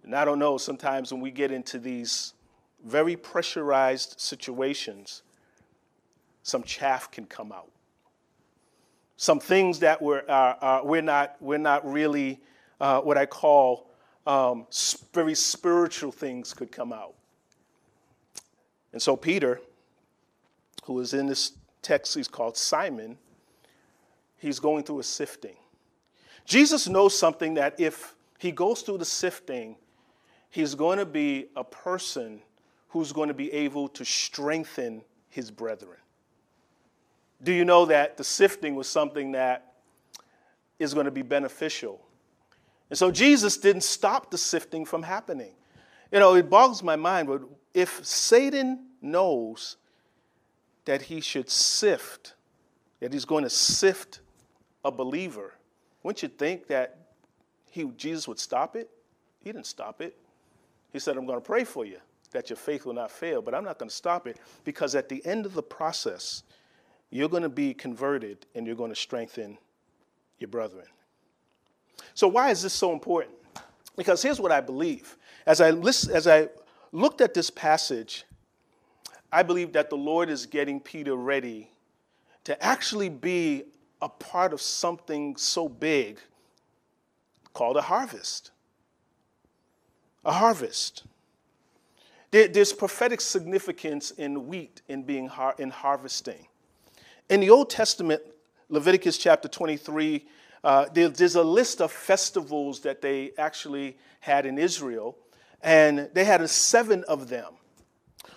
And 0.04 0.16
I 0.16 0.24
don't 0.24 0.38
know, 0.38 0.60
sometimes 0.60 1.12
when 1.12 1.20
we 1.20 1.32
get 1.32 1.52
into 1.52 1.80
these 1.80 2.36
very 2.86 3.16
pressurized 3.16 4.20
situations, 4.20 5.24
some 6.44 6.62
chaff 6.62 7.10
can 7.10 7.26
come 7.26 7.52
out. 7.52 7.72
Some 9.18 9.40
things 9.40 9.80
that 9.80 10.00
we're, 10.00 10.22
uh, 10.30 10.32
uh, 10.62 10.82
we're, 10.84 11.02
not, 11.02 11.38
we're 11.40 11.58
not 11.58 11.92
really 11.92 12.40
uh, 12.80 13.02
what 13.02 13.18
I 13.18 13.26
call 13.26 13.90
um, 14.28 14.68
very 15.12 15.34
spiritual 15.34 16.12
things 16.12 16.54
could 16.54 16.72
come 16.72 16.94
out. 16.94 17.16
And 18.92 19.02
so 19.02 19.16
Peter, 19.16 19.60
who 20.84 21.00
is 21.00 21.16
in 21.16 21.26
this 21.26 21.54
text, 21.82 22.14
he's 22.14 22.28
called 22.28 22.58
Simon, 22.58 23.18
he's 24.38 24.60
going 24.60 24.84
through 24.84 25.00
a 25.00 25.04
sifting. 25.04 25.56
Jesus 26.46 26.88
knows 26.88 27.18
something 27.18 27.54
that 27.56 27.80
if 27.80 28.16
he 28.38 28.52
goes 28.52 28.82
through 28.82 28.98
the 28.98 29.06
sifting, 29.06 29.76
he's 30.50 30.76
going 30.76 30.98
to 30.98 31.06
be 31.06 31.48
a 31.56 31.64
person 31.64 32.42
who's 32.90 33.12
going 33.12 33.30
to 33.30 33.34
be 33.34 33.52
able 33.52 33.88
to 33.90 34.06
strengthen 34.06 35.02
his 35.30 35.50
brethren. 35.50 35.98
Do 37.42 37.52
you 37.52 37.66
know 37.66 37.86
that 37.86 38.18
the 38.18 38.24
sifting 38.24 38.76
was 38.76 38.88
something 38.88 39.32
that 39.32 39.74
is 40.80 40.94
going 40.94 41.06
to 41.06 41.12
be 41.12 41.24
beneficial? 41.24 42.00
And 42.90 42.98
so 42.98 43.10
Jesus 43.10 43.58
didn't 43.58 43.82
stop 43.82 44.30
the 44.30 44.38
sifting 44.38 44.86
from 44.86 45.04
happening. 45.04 45.54
You 46.12 46.20
know, 46.20 46.36
it 46.36 46.50
boggles 46.50 46.84
my 46.84 46.96
mind, 46.96 47.28
but 47.28 47.42
if 47.74 48.06
Satan 48.06 48.86
knows 49.02 49.78
that 50.86 51.02
he 51.02 51.20
should 51.20 51.50
sift, 51.50 52.36
that 53.00 53.12
he's 53.12 53.26
going 53.26 53.44
to 53.44 53.50
sift 53.50 54.20
a 54.86 54.92
believer, 54.92 55.53
wouldn't 56.04 56.22
you 56.22 56.30
think 56.30 56.68
that 56.68 56.98
he, 57.70 57.86
Jesus 57.98 58.28
would 58.28 58.40
stop 58.40 58.76
it? 58.76 58.90
He 59.40 59.52
didn't 59.52 59.66
stop 59.66 60.02
it. 60.02 60.16
He 60.92 61.00
said, 61.00 61.18
I'm 61.18 61.26
going 61.26 61.40
to 61.40 61.46
pray 61.46 61.64
for 61.64 61.86
you 61.86 61.98
that 62.32 62.50
your 62.50 62.58
faith 62.58 62.86
will 62.86 62.94
not 62.94 63.12
fail, 63.12 63.42
but 63.42 63.56
I'm 63.56 63.64
not 63.64 63.80
going 63.80 63.90
to 63.90 63.96
stop 63.96 64.28
it 64.28 64.38
because 64.64 64.96
at 64.96 65.10
the 65.10 65.26
end 65.26 65.46
of 65.46 65.54
the 65.54 65.64
process, 65.64 66.44
you're 67.10 67.30
going 67.30 67.44
to 67.44 67.50
be 67.50 67.74
converted 67.74 68.46
and 68.56 68.68
you're 68.68 68.76
going 68.76 68.92
to 68.92 68.96
strengthen 68.96 69.58
your 70.40 70.50
brethren. 70.50 70.86
So, 72.16 72.28
why 72.28 72.50
is 72.52 72.62
this 72.62 72.74
so 72.74 72.92
important? 72.92 73.36
Because 73.96 74.22
here's 74.22 74.40
what 74.40 74.52
I 74.52 74.62
believe. 74.62 75.18
As 75.46 75.62
I, 75.62 75.72
list, 75.72 76.10
as 76.10 76.28
I 76.28 76.50
looked 76.92 77.22
at 77.22 77.34
this 77.34 77.50
passage, 77.50 78.26
I 79.32 79.44
believe 79.44 79.74
that 79.74 79.90
the 79.90 79.96
Lord 79.98 80.30
is 80.30 80.46
getting 80.46 80.80
Peter 80.80 81.16
ready 81.16 81.70
to 82.44 82.62
actually 82.64 83.10
be 83.10 83.64
a 84.04 84.10
part 84.10 84.52
of 84.52 84.62
something 84.62 85.38
so 85.38 85.70
big 85.70 86.20
called 87.54 87.78
a 87.78 87.82
harvest. 87.82 88.52
A 90.26 90.34
harvest. 90.34 91.06
there's 92.32 92.74
prophetic 92.74 93.22
significance 93.22 94.12
in 94.12 94.48
wheat 94.48 94.82
in 94.90 95.04
being 95.04 95.28
har- 95.28 95.56
in 95.58 95.70
harvesting. 95.70 96.48
In 97.30 97.40
the 97.40 97.50
Old 97.50 97.70
Testament, 97.70 98.22
Leviticus 98.68 99.18
chapter 99.18 99.48
23, 99.48 100.28
uh, 100.66 100.86
there, 100.94 101.08
there's 101.08 101.36
a 101.36 101.44
list 101.44 101.80
of 101.80 101.90
festivals 101.90 102.82
that 102.82 103.02
they 103.02 103.32
actually 103.38 103.98
had 104.20 104.46
in 104.46 104.58
Israel, 104.58 105.16
and 105.62 106.10
they 106.14 106.26
had 106.26 106.48
seven 106.50 107.06
of 107.06 107.30
them. 107.30 107.54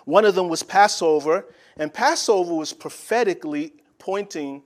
One 0.05 0.24
of 0.24 0.37
them 0.37 0.48
was 0.48 0.62
Passover, 0.62 1.46
and 1.76 1.92
Passover 1.92 2.55
was 2.55 2.72
prophetically 2.72 3.72
pointing 3.98 4.62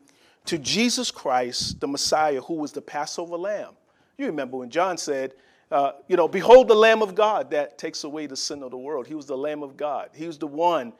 to 0.47 0.59
Jesus 0.59 1.11
Christ, 1.11 1.81
the 1.81 1.89
Messiah, 1.89 2.41
who 2.41 2.55
was 2.55 2.73
the 2.73 2.83
Passover 2.83 3.37
lamb. 3.37 3.75
You 4.19 4.27
remember 4.27 4.57
when 4.59 4.71
John 4.71 4.99
said, 4.99 5.35
uh, 5.71 5.93
you 6.09 6.17
know, 6.17 6.27
behold 6.27 6.69
the 6.69 6.75
Lamb 6.75 7.01
of 7.01 7.15
God 7.15 7.51
that 7.53 7.79
takes 7.79 8.05
away 8.05 8.27
the 8.27 8.37
sin 8.37 8.63
of 8.63 8.71
the 8.71 8.77
world. 8.77 9.07
He 9.07 9.15
was 9.15 9.27
the 9.27 9.37
Lamb 9.37 9.63
of 9.63 9.77
God. 9.77 10.11
He 10.15 10.27
was 10.27 10.39
the 10.39 10.47
one 10.47 10.93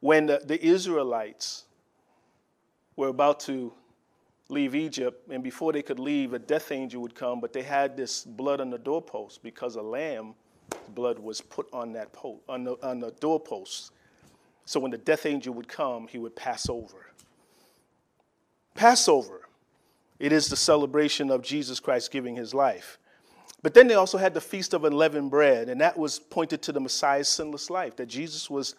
when 0.00 0.26
the, 0.26 0.40
the 0.44 0.62
Israelites 0.64 1.64
were 2.96 3.08
about 3.08 3.40
to 3.40 3.72
leave 4.48 4.74
Egypt, 4.74 5.28
and 5.30 5.42
before 5.42 5.72
they 5.72 5.82
could 5.82 5.98
leave, 5.98 6.32
a 6.32 6.38
death 6.38 6.70
angel 6.72 7.02
would 7.02 7.14
come, 7.14 7.40
but 7.40 7.52
they 7.52 7.62
had 7.62 7.96
this 7.96 8.24
blood 8.24 8.60
on 8.60 8.70
the 8.70 8.78
doorpost 8.78 9.42
because 9.42 9.76
a 9.76 9.82
lamb 9.82 10.34
blood 10.94 11.18
was 11.18 11.40
put 11.40 11.66
on 11.72 11.92
that 11.92 12.12
post, 12.12 12.40
on 12.48 12.64
the, 12.64 12.76
on 12.82 13.00
the 13.00 13.10
doorpost. 13.20 13.92
So 14.64 14.80
when 14.80 14.90
the 14.90 14.98
death 14.98 15.26
angel 15.26 15.52
would 15.54 15.68
come, 15.68 16.08
he 16.08 16.18
would 16.18 16.34
pass 16.34 16.68
over. 16.68 17.06
Passover, 18.76 19.48
it 20.18 20.32
is 20.32 20.48
the 20.48 20.56
celebration 20.56 21.30
of 21.30 21.42
Jesus 21.42 21.80
Christ 21.80 22.10
giving 22.10 22.36
his 22.36 22.54
life. 22.54 22.98
But 23.62 23.74
then 23.74 23.88
they 23.88 23.94
also 23.94 24.18
had 24.18 24.34
the 24.34 24.40
Feast 24.40 24.74
of 24.74 24.84
Unleavened 24.84 25.30
Bread, 25.30 25.68
and 25.68 25.80
that 25.80 25.98
was 25.98 26.18
pointed 26.18 26.62
to 26.62 26.72
the 26.72 26.80
Messiah's 26.80 27.28
sinless 27.28 27.70
life, 27.70 27.96
that 27.96 28.06
Jesus 28.06 28.48
was 28.48 28.74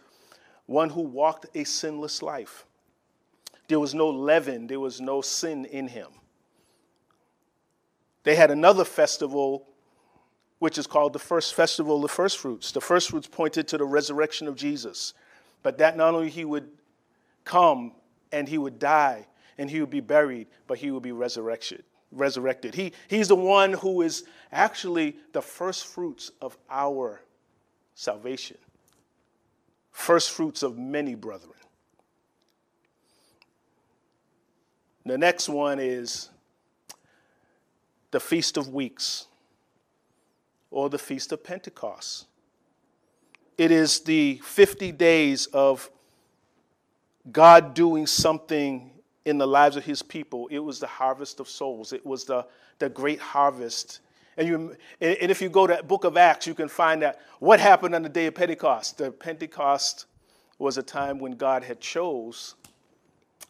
one 0.66 0.90
who 0.90 1.02
walked 1.02 1.48
a 1.56 1.64
sinless 1.64 2.22
life. 2.22 2.66
There 3.68 3.80
was 3.80 3.94
no 3.94 4.10
leaven, 4.10 4.68
there 4.68 4.80
was 4.80 5.02
no 5.02 5.22
sin 5.22 5.66
in 5.66 5.88
him. 5.88 6.08
They 8.24 8.36
had 8.36 8.52
another 8.52 8.86
festival, 8.86 9.68
which 10.60 10.78
is 10.78 10.88
called 10.88 11.14
the 11.14 11.20
first 11.20 11.54
festival 11.54 11.98
of 11.98 12.02
the 12.02 12.08
first 12.08 12.38
fruits. 12.38 12.72
The 12.72 12.82
first 12.82 13.10
fruits 13.10 13.28
pointed 13.28 13.68
to 13.70 13.78
the 13.78 13.86
resurrection 13.86 14.48
of 14.48 14.56
Jesus, 14.56 15.14
but 15.64 15.78
that 15.80 15.98
not 15.98 16.14
only 16.14 16.30
he 16.30 16.46
would 16.46 16.70
come 17.44 17.94
and 18.32 18.48
he 18.48 18.58
would 18.58 18.80
die 18.80 19.28
and 19.58 19.70
he 19.70 19.80
would 19.80 19.90
be 19.90 20.00
buried, 20.00 20.48
but 20.68 20.78
he 20.78 20.92
would 20.92 21.04
be 21.04 21.12
resurrected. 21.12 21.84
Resurrected. 22.12 22.76
He, 22.76 22.94
he's 23.08 23.28
the 23.28 23.36
one 23.36 23.74
who 23.74 24.02
is 24.02 24.24
actually 24.52 25.18
the 25.34 25.42
first 25.42 25.88
fruits 25.88 26.32
of 26.42 26.58
our 26.70 27.22
salvation, 27.96 28.58
first 29.92 30.32
fruits 30.32 30.64
of 30.64 30.78
many 30.78 31.16
brethren. 31.16 31.54
The 35.06 35.18
next 35.18 35.50
one 35.50 35.80
is 35.80 36.30
the 38.12 38.20
Feast 38.20 38.58
of 38.58 38.70
Weeks 38.70 39.28
or 40.70 40.90
the 40.90 40.98
Feast 40.98 41.32
of 41.32 41.44
Pentecost. 41.44 42.26
It 43.58 43.72
is 43.72 44.02
the 44.02 44.40
50 44.44 44.92
days 44.92 45.48
of 45.48 45.90
God 47.32 47.74
doing 47.74 48.06
something 48.06 48.92
in 49.28 49.38
the 49.38 49.46
lives 49.46 49.76
of 49.76 49.84
his 49.84 50.02
people. 50.02 50.48
It 50.50 50.60
was 50.60 50.80
the 50.80 50.88
harvest 50.88 51.40
of 51.42 51.50
souls, 51.50 51.92
it 51.92 52.06
was 52.06 52.24
the, 52.24 52.46
the 52.80 52.90
great 52.90 53.20
harvest. 53.20 54.00
And, 54.38 54.48
you, 54.48 54.76
and 55.02 55.32
if 55.32 55.42
you 55.42 55.50
go 55.50 55.66
to 55.66 55.78
the 55.78 55.84
book 55.84 56.04
of 56.04 56.16
Acts, 56.16 56.46
you 56.46 56.54
can 56.54 56.68
find 56.68 57.02
that 57.02 57.20
what 57.40 57.60
happened 57.60 57.96
on 57.96 58.04
the 58.04 58.10
day 58.10 58.28
of 58.28 58.36
Pentecost. 58.36 59.00
The 59.00 59.12
Pentecost 59.12 60.06
was 60.60 60.78
a 60.78 60.84
time 60.84 61.18
when 61.18 61.32
God 61.34 61.64
had 61.64 61.80
chose 61.80 62.54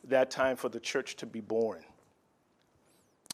that 0.05 0.31
time 0.31 0.55
for 0.55 0.69
the 0.69 0.79
church 0.79 1.17
to 1.17 1.25
be 1.25 1.41
born. 1.41 1.83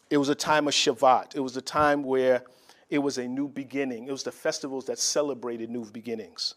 It 0.09 0.17
was 0.17 0.29
a 0.29 0.35
time 0.35 0.67
of 0.67 0.73
Shavuot. 0.73 1.35
It 1.35 1.41
was 1.41 1.55
a 1.55 1.61
time 1.61 2.03
where 2.03 2.43
it 2.89 2.97
was 2.97 3.19
a 3.19 3.27
new 3.27 3.47
beginning. 3.47 4.07
It 4.07 4.11
was 4.11 4.23
the 4.23 4.31
festivals 4.31 4.85
that 4.85 4.97
celebrated 4.97 5.69
new 5.69 5.85
beginnings. 5.85 6.55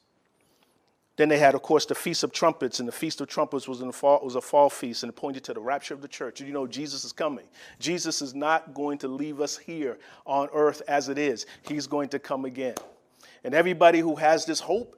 Then 1.17 1.31
they 1.31 1.39
had, 1.39 1.55
of 1.55 1.63
course, 1.63 1.87
the 1.87 1.95
Feast 1.95 2.23
of 2.25 2.33
Trumpets, 2.33 2.79
and 2.79 2.87
the 2.87 2.93
Feast 2.93 3.21
of 3.23 3.29
Trumpets 3.29 3.67
was, 3.67 3.83
fall, 3.95 4.21
was 4.23 4.37
a 4.37 4.41
fall 4.41 4.69
feast 4.69 5.03
and 5.03 5.11
it 5.11 5.17
pointed 5.17 5.45
to 5.45 5.55
the 5.55 5.61
rapture 5.61 5.95
of 5.95 6.03
the 6.03 6.09
church. 6.09 6.41
You 6.41 6.53
know, 6.53 6.67
Jesus 6.67 7.05
is 7.05 7.13
coming. 7.13 7.47
Jesus 7.79 8.21
is 8.21 8.35
not 8.35 8.75
going 8.75 8.99
to 8.99 9.09
leave 9.09 9.41
us 9.41 9.57
here 9.57 9.99
on 10.27 10.49
earth 10.53 10.83
as 10.89 11.09
it 11.09 11.19
is, 11.19 11.47
He's 11.67 11.87
going 11.87 12.11
to 12.11 12.19
come 12.19 12.45
again. 12.45 12.75
And 13.45 13.55
everybody 13.55 14.01
who 14.01 14.17
has 14.17 14.45
this 14.45 14.61
hope 14.61 14.97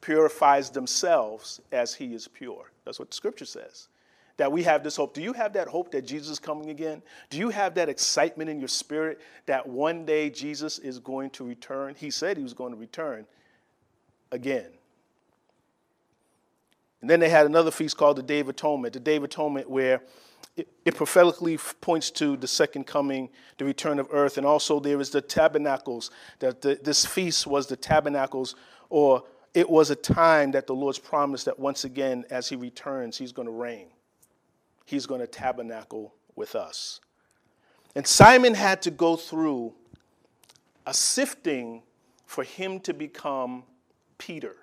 purifies 0.00 0.70
themselves 0.70 1.60
as 1.72 1.94
He 1.94 2.14
is 2.14 2.28
pure. 2.28 2.70
That's 2.84 2.98
what 2.98 3.10
the 3.10 3.16
scripture 3.16 3.44
says 3.44 3.88
that 4.38 4.50
we 4.50 4.62
have 4.62 4.82
this 4.82 4.96
hope. 4.96 5.14
Do 5.14 5.22
you 5.22 5.32
have 5.34 5.52
that 5.52 5.68
hope 5.68 5.90
that 5.92 6.06
Jesus 6.06 6.30
is 6.30 6.38
coming 6.38 6.70
again? 6.70 7.02
Do 7.30 7.38
you 7.38 7.50
have 7.50 7.74
that 7.74 7.88
excitement 7.88 8.48
in 8.48 8.58
your 8.58 8.68
spirit 8.68 9.20
that 9.46 9.66
one 9.66 10.04
day 10.04 10.30
Jesus 10.30 10.78
is 10.78 10.98
going 10.98 11.30
to 11.30 11.44
return? 11.44 11.94
He 11.96 12.10
said 12.10 12.36
he 12.36 12.42
was 12.42 12.54
going 12.54 12.72
to 12.72 12.78
return 12.78 13.26
again. 14.30 14.70
And 17.02 17.10
then 17.10 17.20
they 17.20 17.28
had 17.28 17.44
another 17.44 17.70
feast 17.70 17.98
called 17.98 18.16
the 18.16 18.22
Day 18.22 18.40
of 18.40 18.48
Atonement, 18.48 18.94
the 18.94 19.00
Day 19.00 19.16
of 19.16 19.24
Atonement, 19.24 19.68
where 19.68 20.00
it, 20.56 20.68
it 20.84 20.94
prophetically 20.94 21.58
points 21.80 22.10
to 22.12 22.36
the 22.36 22.46
second 22.46 22.86
coming, 22.86 23.28
the 23.58 23.66
return 23.66 23.98
of 23.98 24.08
earth. 24.10 24.38
And 24.38 24.46
also 24.46 24.80
there 24.80 25.00
is 25.00 25.10
the 25.10 25.20
tabernacles, 25.20 26.10
that 26.38 26.62
the, 26.62 26.80
this 26.82 27.04
feast 27.04 27.46
was 27.46 27.66
the 27.66 27.76
tabernacles, 27.76 28.54
or 28.88 29.24
it 29.52 29.68
was 29.68 29.90
a 29.90 29.96
time 29.96 30.52
that 30.52 30.66
the 30.66 30.74
Lord's 30.74 30.98
promised 30.98 31.44
that 31.44 31.58
once 31.58 31.84
again, 31.84 32.24
as 32.30 32.48
he 32.48 32.56
returns, 32.56 33.18
he's 33.18 33.32
going 33.32 33.46
to 33.46 33.52
reign 33.52 33.88
he's 34.84 35.06
going 35.06 35.20
to 35.20 35.26
tabernacle 35.26 36.14
with 36.36 36.54
us. 36.54 37.00
And 37.94 38.06
Simon 38.06 38.54
had 38.54 38.82
to 38.82 38.90
go 38.90 39.16
through 39.16 39.72
a 40.86 40.94
sifting 40.94 41.82
for 42.26 42.44
him 42.44 42.80
to 42.80 42.94
become 42.94 43.64
Peter. 44.18 44.56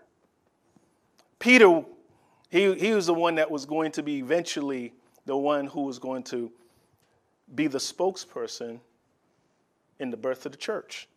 Peter, 1.37 1.83
he, 2.49 2.73
he 2.73 2.93
was 2.93 3.05
the 3.05 3.13
one 3.13 3.35
that 3.35 3.49
was 3.49 3.65
going 3.65 3.91
to 3.93 4.03
be 4.03 4.17
eventually 4.17 4.93
the 5.25 5.37
one 5.37 5.67
who 5.67 5.81
was 5.81 5.99
going 5.99 6.23
to 6.23 6.51
be 7.53 7.67
the 7.67 7.77
spokesperson 7.77 8.79
in 9.99 10.09
the 10.09 10.17
birth 10.17 10.45
of 10.45 10.51
the 10.51 10.57
church. 10.57 11.07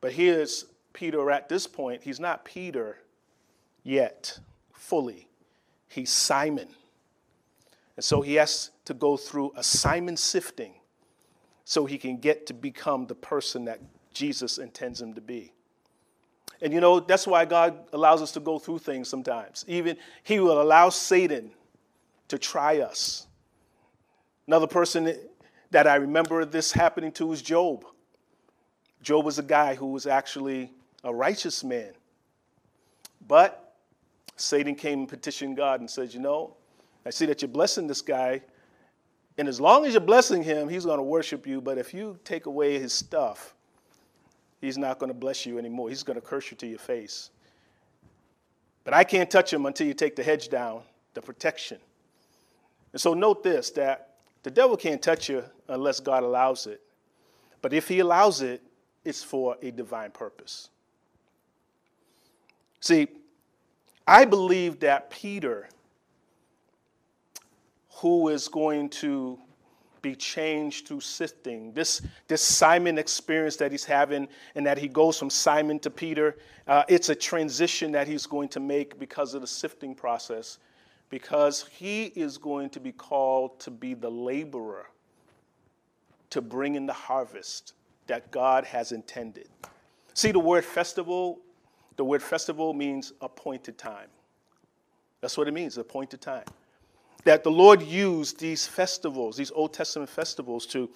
But 0.00 0.12
here's 0.12 0.64
Peter 0.92 1.30
at 1.30 1.48
this 1.48 1.66
point. 1.66 2.02
He's 2.02 2.20
not 2.20 2.44
Peter 2.44 2.98
yet, 3.82 4.38
fully. 4.72 5.28
He's 5.88 6.10
Simon. 6.10 6.68
And 7.96 8.04
so 8.04 8.22
he 8.22 8.34
has 8.34 8.70
to 8.86 8.94
go 8.94 9.16
through 9.16 9.52
a 9.56 9.62
Simon 9.62 10.16
sifting 10.16 10.74
so 11.64 11.84
he 11.84 11.98
can 11.98 12.16
get 12.16 12.46
to 12.46 12.54
become 12.54 13.06
the 13.06 13.14
person 13.14 13.66
that 13.66 13.80
Jesus 14.14 14.58
intends 14.58 15.00
him 15.00 15.14
to 15.14 15.20
be. 15.20 15.52
And 16.62 16.72
you 16.72 16.80
know, 16.80 17.00
that's 17.00 17.26
why 17.26 17.44
God 17.44 17.78
allows 17.92 18.20
us 18.22 18.32
to 18.32 18.40
go 18.40 18.58
through 18.58 18.80
things 18.80 19.08
sometimes. 19.08 19.64
Even 19.66 19.96
he 20.22 20.40
will 20.40 20.60
allow 20.60 20.90
Satan 20.90 21.50
to 22.28 22.38
try 22.38 22.80
us. 22.80 23.26
Another 24.46 24.66
person 24.66 25.16
that 25.70 25.86
I 25.86 25.96
remember 25.96 26.44
this 26.44 26.72
happening 26.72 27.12
to 27.12 27.32
is 27.32 27.42
Job. 27.42 27.84
Job 29.02 29.24
was 29.24 29.38
a 29.38 29.42
guy 29.42 29.74
who 29.74 29.86
was 29.86 30.06
actually 30.06 30.72
a 31.04 31.14
righteous 31.14 31.64
man. 31.64 31.92
But 33.26 33.74
Satan 34.36 34.74
came 34.74 35.00
and 35.00 35.08
petitioned 35.08 35.56
God 35.56 35.80
and 35.80 35.88
said, 35.88 36.12
You 36.12 36.20
know, 36.20 36.56
I 37.06 37.10
see 37.10 37.26
that 37.26 37.42
you're 37.42 37.48
blessing 37.48 37.86
this 37.86 38.02
guy, 38.02 38.42
and 39.38 39.48
as 39.48 39.60
long 39.60 39.86
as 39.86 39.94
you're 39.94 40.00
blessing 40.00 40.42
him, 40.42 40.68
he's 40.68 40.84
going 40.84 40.98
to 40.98 41.02
worship 41.02 41.46
you. 41.46 41.60
But 41.60 41.78
if 41.78 41.94
you 41.94 42.18
take 42.24 42.46
away 42.46 42.78
his 42.78 42.92
stuff, 42.92 43.54
he's 44.60 44.78
not 44.78 44.98
going 44.98 45.08
to 45.08 45.18
bless 45.18 45.46
you 45.46 45.58
anymore. 45.58 45.88
He's 45.88 46.02
going 46.02 46.20
to 46.20 46.26
curse 46.26 46.50
you 46.50 46.56
to 46.58 46.66
your 46.66 46.78
face. 46.78 47.30
But 48.84 48.94
I 48.94 49.04
can't 49.04 49.30
touch 49.30 49.52
him 49.52 49.66
until 49.66 49.86
you 49.86 49.94
take 49.94 50.16
the 50.16 50.22
hedge 50.22 50.48
down, 50.48 50.82
the 51.14 51.22
protection. 51.22 51.78
And 52.92 53.00
so 53.00 53.14
note 53.14 53.42
this 53.42 53.70
that 53.70 54.16
the 54.42 54.50
devil 54.50 54.76
can't 54.76 55.02
touch 55.02 55.28
you 55.28 55.44
unless 55.68 56.00
God 56.00 56.22
allows 56.22 56.66
it. 56.66 56.80
But 57.62 57.72
if 57.72 57.88
he 57.88 57.98
allows 57.98 58.40
it, 58.40 58.62
it's 59.04 59.22
for 59.22 59.56
a 59.62 59.70
divine 59.70 60.10
purpose. 60.10 60.70
See, 62.80 63.08
I 64.06 64.24
believe 64.24 64.80
that 64.80 65.10
Peter 65.10 65.68
who 68.00 68.28
is 68.28 68.48
going 68.48 68.88
to 68.88 69.38
be 70.02 70.14
changed 70.14 70.88
through 70.88 71.00
sifting. 71.00 71.72
This, 71.72 72.02
this 72.28 72.42
Simon 72.42 72.98
experience 72.98 73.56
that 73.56 73.70
he's 73.70 73.84
having, 73.84 74.28
and 74.54 74.66
that 74.66 74.78
he 74.78 74.88
goes 74.88 75.18
from 75.18 75.30
Simon 75.30 75.78
to 75.80 75.90
Peter, 75.90 76.36
uh, 76.66 76.84
it's 76.88 77.08
a 77.08 77.14
transition 77.14 77.92
that 77.92 78.06
he's 78.06 78.26
going 78.26 78.48
to 78.48 78.60
make 78.60 78.98
because 78.98 79.34
of 79.34 79.40
the 79.40 79.46
sifting 79.46 79.94
process, 79.94 80.58
because 81.08 81.66
he 81.70 82.04
is 82.16 82.38
going 82.38 82.70
to 82.70 82.80
be 82.80 82.92
called 82.92 83.58
to 83.60 83.70
be 83.70 83.94
the 83.94 84.10
laborer 84.10 84.86
to 86.30 86.40
bring 86.40 86.76
in 86.76 86.86
the 86.86 86.92
harvest 86.92 87.74
that 88.06 88.30
God 88.30 88.64
has 88.64 88.92
intended. 88.92 89.48
See, 90.14 90.32
the 90.32 90.38
word 90.38 90.64
festival, 90.64 91.40
the 91.96 92.04
word 92.04 92.22
festival 92.22 92.72
means 92.72 93.12
appointed 93.20 93.78
time. 93.78 94.08
That's 95.20 95.36
what 95.36 95.48
it 95.48 95.54
means, 95.54 95.76
appointed 95.76 96.20
time. 96.20 96.44
That 97.24 97.44
the 97.44 97.50
Lord 97.50 97.82
used 97.82 98.40
these 98.40 98.66
festivals, 98.66 99.36
these 99.36 99.50
Old 99.50 99.72
Testament 99.72 100.10
festivals, 100.10 100.66
to 100.66 100.90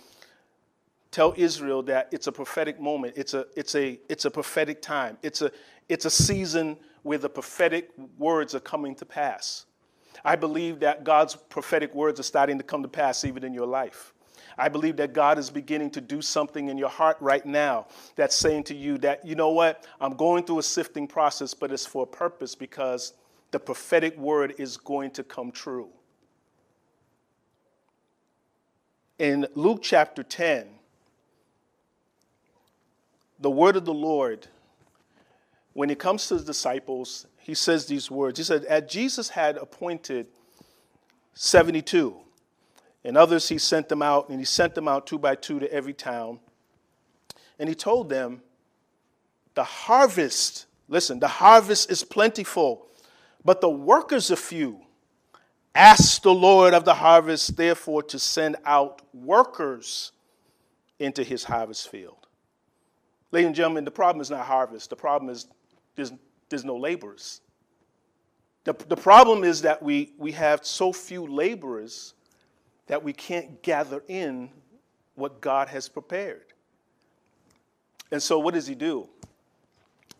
tell 1.10 1.34
Israel 1.36 1.82
that 1.84 2.08
it's 2.12 2.26
a 2.26 2.32
prophetic 2.32 2.80
moment. 2.80 3.14
It's 3.16 3.34
a, 3.34 3.46
it's 3.56 3.74
a, 3.74 3.98
it's 4.08 4.24
a 4.24 4.30
prophetic 4.30 4.82
time. 4.82 5.16
It's 5.22 5.42
a, 5.42 5.50
it's 5.88 6.04
a 6.04 6.10
season 6.10 6.76
where 7.02 7.18
the 7.18 7.28
prophetic 7.28 7.90
words 8.18 8.54
are 8.54 8.60
coming 8.60 8.94
to 8.96 9.04
pass. 9.04 9.66
I 10.24 10.36
believe 10.36 10.80
that 10.80 11.04
God's 11.04 11.36
prophetic 11.36 11.94
words 11.94 12.18
are 12.18 12.24
starting 12.24 12.58
to 12.58 12.64
come 12.64 12.82
to 12.82 12.88
pass 12.88 13.24
even 13.24 13.44
in 13.44 13.52
your 13.52 13.66
life. 13.66 14.12
I 14.56 14.68
believe 14.68 14.96
that 14.96 15.12
God 15.12 15.38
is 15.38 15.50
beginning 15.50 15.90
to 15.92 16.00
do 16.00 16.22
something 16.22 16.68
in 16.68 16.78
your 16.78 16.88
heart 16.88 17.16
right 17.20 17.44
now 17.44 17.86
that's 18.14 18.36
saying 18.36 18.64
to 18.64 18.74
you 18.74 18.98
that, 18.98 19.26
you 19.26 19.34
know 19.34 19.50
what, 19.50 19.86
I'm 20.00 20.16
going 20.16 20.44
through 20.44 20.60
a 20.60 20.62
sifting 20.62 21.06
process, 21.06 21.54
but 21.54 21.72
it's 21.72 21.86
for 21.86 22.04
a 22.04 22.06
purpose 22.06 22.54
because 22.54 23.14
the 23.50 23.58
prophetic 23.58 24.16
word 24.16 24.54
is 24.58 24.76
going 24.76 25.10
to 25.12 25.24
come 25.24 25.50
true. 25.50 25.88
In 29.18 29.46
Luke 29.54 29.80
chapter 29.82 30.22
10, 30.24 30.66
the 33.38 33.50
word 33.50 33.76
of 33.76 33.84
the 33.84 33.94
Lord, 33.94 34.48
when 35.72 35.90
it 35.90 35.98
comes 35.98 36.26
to 36.28 36.34
his 36.34 36.44
disciples, 36.44 37.26
he 37.38 37.54
says 37.54 37.86
these 37.86 38.10
words. 38.10 38.38
He 38.38 38.44
said, 38.44 38.64
As 38.64 38.90
Jesus 38.90 39.28
had 39.28 39.56
appointed 39.56 40.26
72, 41.34 42.16
and 43.04 43.16
others 43.16 43.48
he 43.48 43.58
sent 43.58 43.88
them 43.88 44.02
out, 44.02 44.30
and 44.30 44.38
he 44.38 44.44
sent 44.44 44.74
them 44.74 44.88
out 44.88 45.06
two 45.06 45.18
by 45.18 45.34
two 45.34 45.60
to 45.60 45.72
every 45.72 45.92
town. 45.92 46.40
And 47.58 47.68
he 47.68 47.74
told 47.74 48.08
them, 48.08 48.42
The 49.54 49.64
harvest, 49.64 50.66
listen, 50.88 51.20
the 51.20 51.28
harvest 51.28 51.90
is 51.90 52.02
plentiful, 52.02 52.88
but 53.44 53.60
the 53.60 53.70
workers 53.70 54.30
are 54.30 54.36
few. 54.36 54.83
Ask 55.74 56.22
the 56.22 56.32
Lord 56.32 56.72
of 56.72 56.84
the 56.84 56.94
harvest, 56.94 57.56
therefore, 57.56 58.02
to 58.04 58.18
send 58.18 58.56
out 58.64 59.02
workers 59.12 60.12
into 61.00 61.24
his 61.24 61.42
harvest 61.42 61.88
field. 61.88 62.28
Ladies 63.32 63.48
and 63.48 63.56
gentlemen, 63.56 63.84
the 63.84 63.90
problem 63.90 64.20
is 64.20 64.30
not 64.30 64.46
harvest. 64.46 64.90
The 64.90 64.96
problem 64.96 65.30
is 65.30 65.48
there's, 65.96 66.12
there's 66.48 66.64
no 66.64 66.76
laborers. 66.76 67.40
The, 68.62 68.72
the 68.88 68.96
problem 68.96 69.42
is 69.42 69.62
that 69.62 69.82
we, 69.82 70.12
we 70.16 70.30
have 70.32 70.64
so 70.64 70.92
few 70.92 71.26
laborers 71.26 72.14
that 72.86 73.02
we 73.02 73.12
can't 73.12 73.60
gather 73.62 74.02
in 74.06 74.50
what 75.16 75.40
God 75.40 75.68
has 75.68 75.88
prepared. 75.88 76.52
And 78.12 78.22
so, 78.22 78.38
what 78.38 78.54
does 78.54 78.66
he 78.66 78.74
do? 78.76 79.08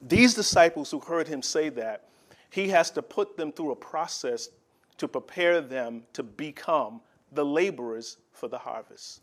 These 0.03 0.35
disciples 0.35 0.91
who 0.91 0.99
heard 0.99 1.29
him 1.29 1.43
say 1.43 1.69
that, 1.71 2.09
he 2.51 2.69
has 2.69 2.91
to 2.93 3.03
put 3.03 3.37
them 3.37 3.53
through 3.53 3.71
a 3.73 3.77
process 3.77 4.49
to 4.99 5.09
prepare 5.09 5.61
them 5.61 6.03
to 6.13 6.23
become 6.23 7.01
the 7.33 7.45
laborers 7.45 8.19
for 8.33 8.49
the 8.49 8.59
harvest. 8.59 9.21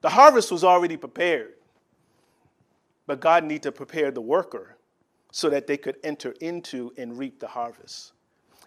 The 0.00 0.10
harvest 0.10 0.50
was 0.50 0.64
already 0.64 0.96
prepared, 0.96 1.54
but 3.06 3.20
God 3.20 3.44
needed 3.44 3.64
to 3.64 3.72
prepare 3.72 4.10
the 4.10 4.20
worker 4.20 4.76
so 5.32 5.50
that 5.50 5.66
they 5.66 5.76
could 5.76 5.96
enter 6.04 6.34
into 6.40 6.92
and 6.96 7.18
reap 7.18 7.40
the 7.40 7.48
harvest. 7.48 8.12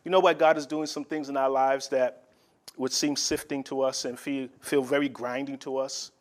You 0.03 0.11
know 0.11 0.19
why 0.19 0.33
God 0.33 0.57
is 0.57 0.65
doing 0.65 0.85
some 0.85 1.03
things 1.03 1.29
in 1.29 1.37
our 1.37 1.49
lives 1.49 1.89
that 1.89 2.23
would 2.77 2.91
seem 2.91 3.15
sifting 3.15 3.63
to 3.65 3.81
us 3.81 4.05
and 4.05 4.17
feel, 4.17 4.47
feel 4.61 4.83
very 4.83 5.09
grinding 5.09 5.57
to 5.59 5.77
us. 5.77 6.11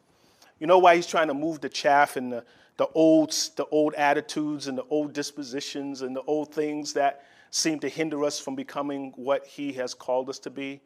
You 0.59 0.67
know 0.67 0.79
why 0.79 0.97
he's 0.97 1.07
trying 1.07 1.29
to 1.29 1.35
move 1.35 1.61
the 1.61 1.69
chaff 1.69 2.17
and 2.17 2.33
the, 2.33 2.45
the, 2.77 2.87
old, 2.95 3.31
the 3.57 3.67
old 3.67 3.95
attitudes 3.95 4.69
and 4.69 4.77
the 4.77 4.85
old 4.89 5.13
dispositions 5.13 6.03
and 6.03 6.17
the 6.17 6.23
old 6.23 6.55
things 6.55 6.93
that 6.95 7.25
seem 7.51 7.79
to 7.81 7.89
hinder 7.89 8.25
us 8.25 8.39
from 8.39 8.55
becoming 8.55 9.13
what 9.17 9.47
he 9.47 9.73
has 9.75 9.95
called 9.95 10.29
us 10.29 10.39
to 10.41 10.51
be? 10.51 10.81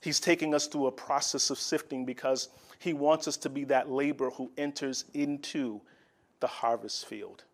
He's 0.00 0.20
taking 0.20 0.54
us 0.54 0.66
through 0.66 0.86
a 0.86 0.92
process 0.92 1.50
of 1.50 1.58
sifting 1.58 2.04
because 2.04 2.48
he 2.78 2.92
wants 2.92 3.28
us 3.28 3.36
to 3.38 3.48
be 3.48 3.64
that 3.64 3.90
laborer 3.90 4.30
who 4.30 4.50
enters 4.56 5.04
into 5.14 5.80
the 6.40 6.46
harvest 6.46 7.06
field. 7.06 7.44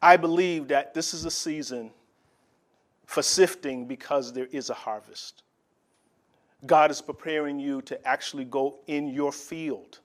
I 0.00 0.16
believe 0.16 0.68
that 0.68 0.94
this 0.94 1.14
is 1.14 1.24
a 1.24 1.30
season 1.30 1.90
for 3.06 3.22
sifting 3.22 3.86
because 3.86 4.32
there 4.32 4.48
is 4.50 4.70
a 4.70 4.74
harvest. 4.74 5.42
God 6.66 6.90
is 6.90 7.00
preparing 7.00 7.58
you 7.58 7.82
to 7.82 8.06
actually 8.06 8.44
go 8.44 8.78
in 8.86 9.08
your 9.08 9.32
field. 9.32 10.00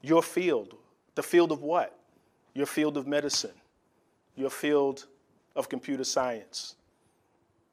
Your 0.00 0.22
field. 0.22 0.74
The 1.14 1.22
field 1.22 1.52
of 1.52 1.62
what? 1.62 1.98
Your 2.54 2.66
field 2.66 2.96
of 2.96 3.06
medicine. 3.06 3.54
Your 4.36 4.50
field 4.50 5.06
of 5.54 5.68
computer 5.68 6.04
science. 6.04 6.76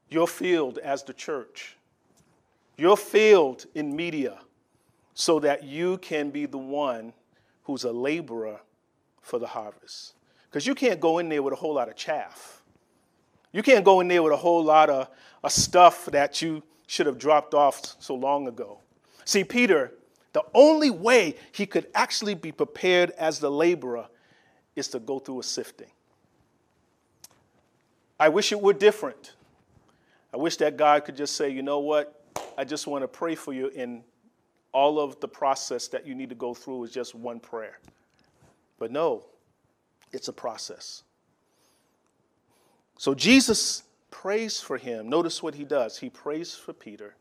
Your 0.08 0.26
field 0.26 0.78
as 0.78 1.02
the 1.02 1.12
church. 1.12 1.76
Your 2.76 2.96
field 2.96 3.66
in 3.74 3.94
media 3.94 4.38
so 5.14 5.38
that 5.40 5.64
you 5.64 5.98
can 5.98 6.30
be 6.30 6.46
the 6.46 6.58
one 6.58 7.12
who's 7.64 7.84
a 7.84 7.92
laborer 7.92 8.60
for 9.20 9.38
the 9.38 9.46
harvest. 9.46 10.14
Because 10.48 10.66
you 10.66 10.74
can't 10.74 10.98
go 10.98 11.18
in 11.18 11.28
there 11.28 11.42
with 11.42 11.52
a 11.52 11.56
whole 11.56 11.74
lot 11.74 11.88
of 11.88 11.96
chaff. 11.96 12.62
You 13.52 13.62
can't 13.62 13.84
go 13.84 14.00
in 14.00 14.08
there 14.08 14.22
with 14.22 14.32
a 14.32 14.36
whole 14.36 14.64
lot 14.64 14.90
of, 14.90 15.08
of 15.42 15.52
stuff 15.52 16.06
that 16.06 16.40
you 16.40 16.62
should 16.86 17.06
have 17.06 17.18
dropped 17.18 17.54
off 17.54 17.96
so 18.00 18.14
long 18.14 18.48
ago. 18.48 18.80
See, 19.24 19.44
Peter, 19.44 19.92
the 20.32 20.42
only 20.54 20.90
way 20.90 21.36
he 21.52 21.66
could 21.66 21.86
actually 21.94 22.34
be 22.34 22.52
prepared 22.52 23.10
as 23.10 23.38
the 23.38 23.50
laborer 23.50 24.08
is 24.76 24.88
to 24.88 24.98
go 24.98 25.18
through 25.18 25.40
a 25.40 25.42
sifting. 25.42 25.90
I 28.20 28.28
wish 28.28 28.52
it 28.52 28.60
were 28.60 28.74
different. 28.74 29.32
I 30.32 30.36
wish 30.36 30.58
that 30.58 30.76
God 30.76 31.04
could 31.06 31.16
just 31.16 31.34
say, 31.36 31.48
you 31.48 31.62
know 31.62 31.78
what? 31.78 32.22
I 32.56 32.64
just 32.64 32.86
want 32.86 33.02
to 33.02 33.08
pray 33.08 33.34
for 33.34 33.54
you, 33.54 33.72
and 33.74 34.02
all 34.72 35.00
of 35.00 35.18
the 35.20 35.26
process 35.26 35.88
that 35.88 36.06
you 36.06 36.14
need 36.14 36.28
to 36.28 36.34
go 36.34 36.52
through 36.52 36.84
is 36.84 36.92
just 36.92 37.14
one 37.14 37.40
prayer. 37.40 37.78
But 38.78 38.92
no, 38.92 39.24
it's 40.12 40.28
a 40.28 40.32
process. 40.34 41.02
So 42.98 43.14
Jesus 43.14 43.84
prays 44.10 44.60
for 44.60 44.76
him. 44.76 45.08
Notice 45.08 45.42
what 45.42 45.54
he 45.54 45.64
does. 45.64 45.96
He 45.98 46.10
prays 46.10 46.54
for 46.54 46.74
Peter. 46.74 47.14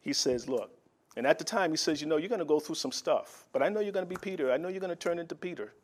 He 0.00 0.14
says, 0.14 0.48
Look, 0.48 0.70
and 1.16 1.26
at 1.26 1.38
the 1.38 1.44
time 1.44 1.70
he 1.70 1.76
says, 1.76 2.00
You 2.00 2.06
know, 2.06 2.16
you're 2.16 2.30
going 2.30 2.38
to 2.38 2.44
go 2.46 2.58
through 2.58 2.76
some 2.76 2.92
stuff, 2.92 3.46
but 3.52 3.62
I 3.62 3.68
know 3.68 3.80
you're 3.80 3.92
going 3.92 4.06
to 4.06 4.10
be 4.10 4.16
Peter. 4.16 4.50
I 4.50 4.56
know 4.56 4.68
you're 4.68 4.80
going 4.80 4.88
to 4.90 4.96
turn 4.96 5.18
into 5.18 5.34
Peter. 5.34 5.74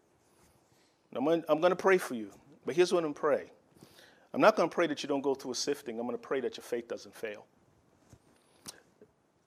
I'm 1.14 1.24
going, 1.24 1.42
to 1.44 1.76
pray 1.76 1.98
for 1.98 2.14
you. 2.14 2.30
But 2.68 2.76
here's 2.76 2.92
what 2.92 2.98
I'm 2.98 3.04
going 3.04 3.14
to 3.14 3.20
pray 3.20 3.50
I'm 4.34 4.42
not 4.42 4.54
going 4.54 4.68
to 4.68 4.74
pray 4.74 4.86
that 4.88 5.02
you 5.02 5.08
don't 5.08 5.22
go 5.22 5.34
through 5.34 5.52
a 5.52 5.54
sifting, 5.54 5.98
I'm 5.98 6.04
going 6.04 6.18
to 6.18 6.22
pray 6.22 6.40
that 6.40 6.58
your 6.58 6.64
faith 6.64 6.86
doesn't 6.86 7.14
fail. 7.14 7.46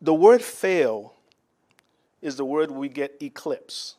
The 0.01 0.11
word 0.11 0.41
fail 0.41 1.13
is 2.23 2.35
the 2.35 2.45
word 2.45 2.71
we 2.71 2.89
get 2.89 3.17
eclipse. 3.21 3.97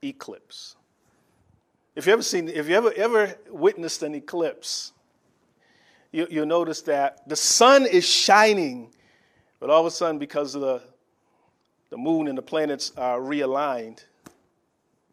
Eclipse. 0.00 0.76
If 1.94 2.06
you 2.06 2.14
ever 2.14 2.22
seen, 2.22 2.48
if 2.48 2.70
you 2.70 2.74
ever 2.74 2.90
ever 2.96 3.34
witnessed 3.50 4.02
an 4.02 4.14
eclipse, 4.14 4.92
you, 6.12 6.26
you'll 6.30 6.46
notice 6.46 6.80
that 6.82 7.28
the 7.28 7.36
sun 7.36 7.84
is 7.84 8.06
shining, 8.06 8.94
but 9.58 9.68
all 9.68 9.80
of 9.80 9.86
a 9.86 9.90
sudden, 9.90 10.18
because 10.18 10.54
of 10.54 10.62
the 10.62 10.82
the 11.90 11.98
moon 11.98 12.28
and 12.28 12.38
the 12.38 12.42
planets 12.42 12.92
are 12.96 13.20
realigned, 13.20 14.04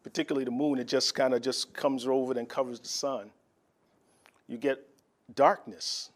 particularly 0.07 0.45
the 0.45 0.51
moon, 0.51 0.79
it 0.79 0.87
just 0.87 1.13
kind 1.13 1.33
of 1.33 1.41
just 1.41 1.73
comes 1.73 2.07
over 2.07 2.31
and 2.39 2.47
covers 2.47 2.79
the 2.79 2.87
sun. 2.87 3.29
You 4.47 4.57
get 4.57 4.79
darkness. 5.35 6.11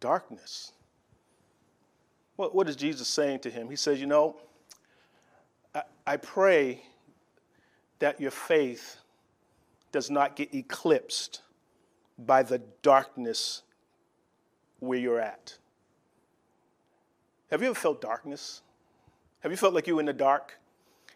Darkness. 0.00 0.72
What, 2.36 2.54
what 2.54 2.68
is 2.68 2.76
Jesus 2.76 3.08
saying 3.08 3.38
to 3.40 3.50
him? 3.50 3.70
He 3.70 3.76
says, 3.76 3.98
You 3.98 4.06
know, 4.06 4.36
I, 5.74 5.82
I 6.06 6.16
pray 6.18 6.82
that 8.00 8.20
your 8.20 8.30
faith 8.30 8.98
does 9.90 10.10
not 10.10 10.36
get 10.36 10.54
eclipsed 10.54 11.40
by 12.18 12.42
the 12.42 12.60
darkness 12.82 13.62
where 14.80 14.98
you're 14.98 15.20
at. 15.20 15.56
Have 17.50 17.62
you 17.62 17.68
ever 17.68 17.74
felt 17.74 18.02
darkness? 18.02 18.60
Have 19.40 19.52
you 19.52 19.56
felt 19.56 19.72
like 19.72 19.86
you 19.86 19.94
were 19.94 20.00
in 20.00 20.06
the 20.06 20.12
dark? 20.12 20.58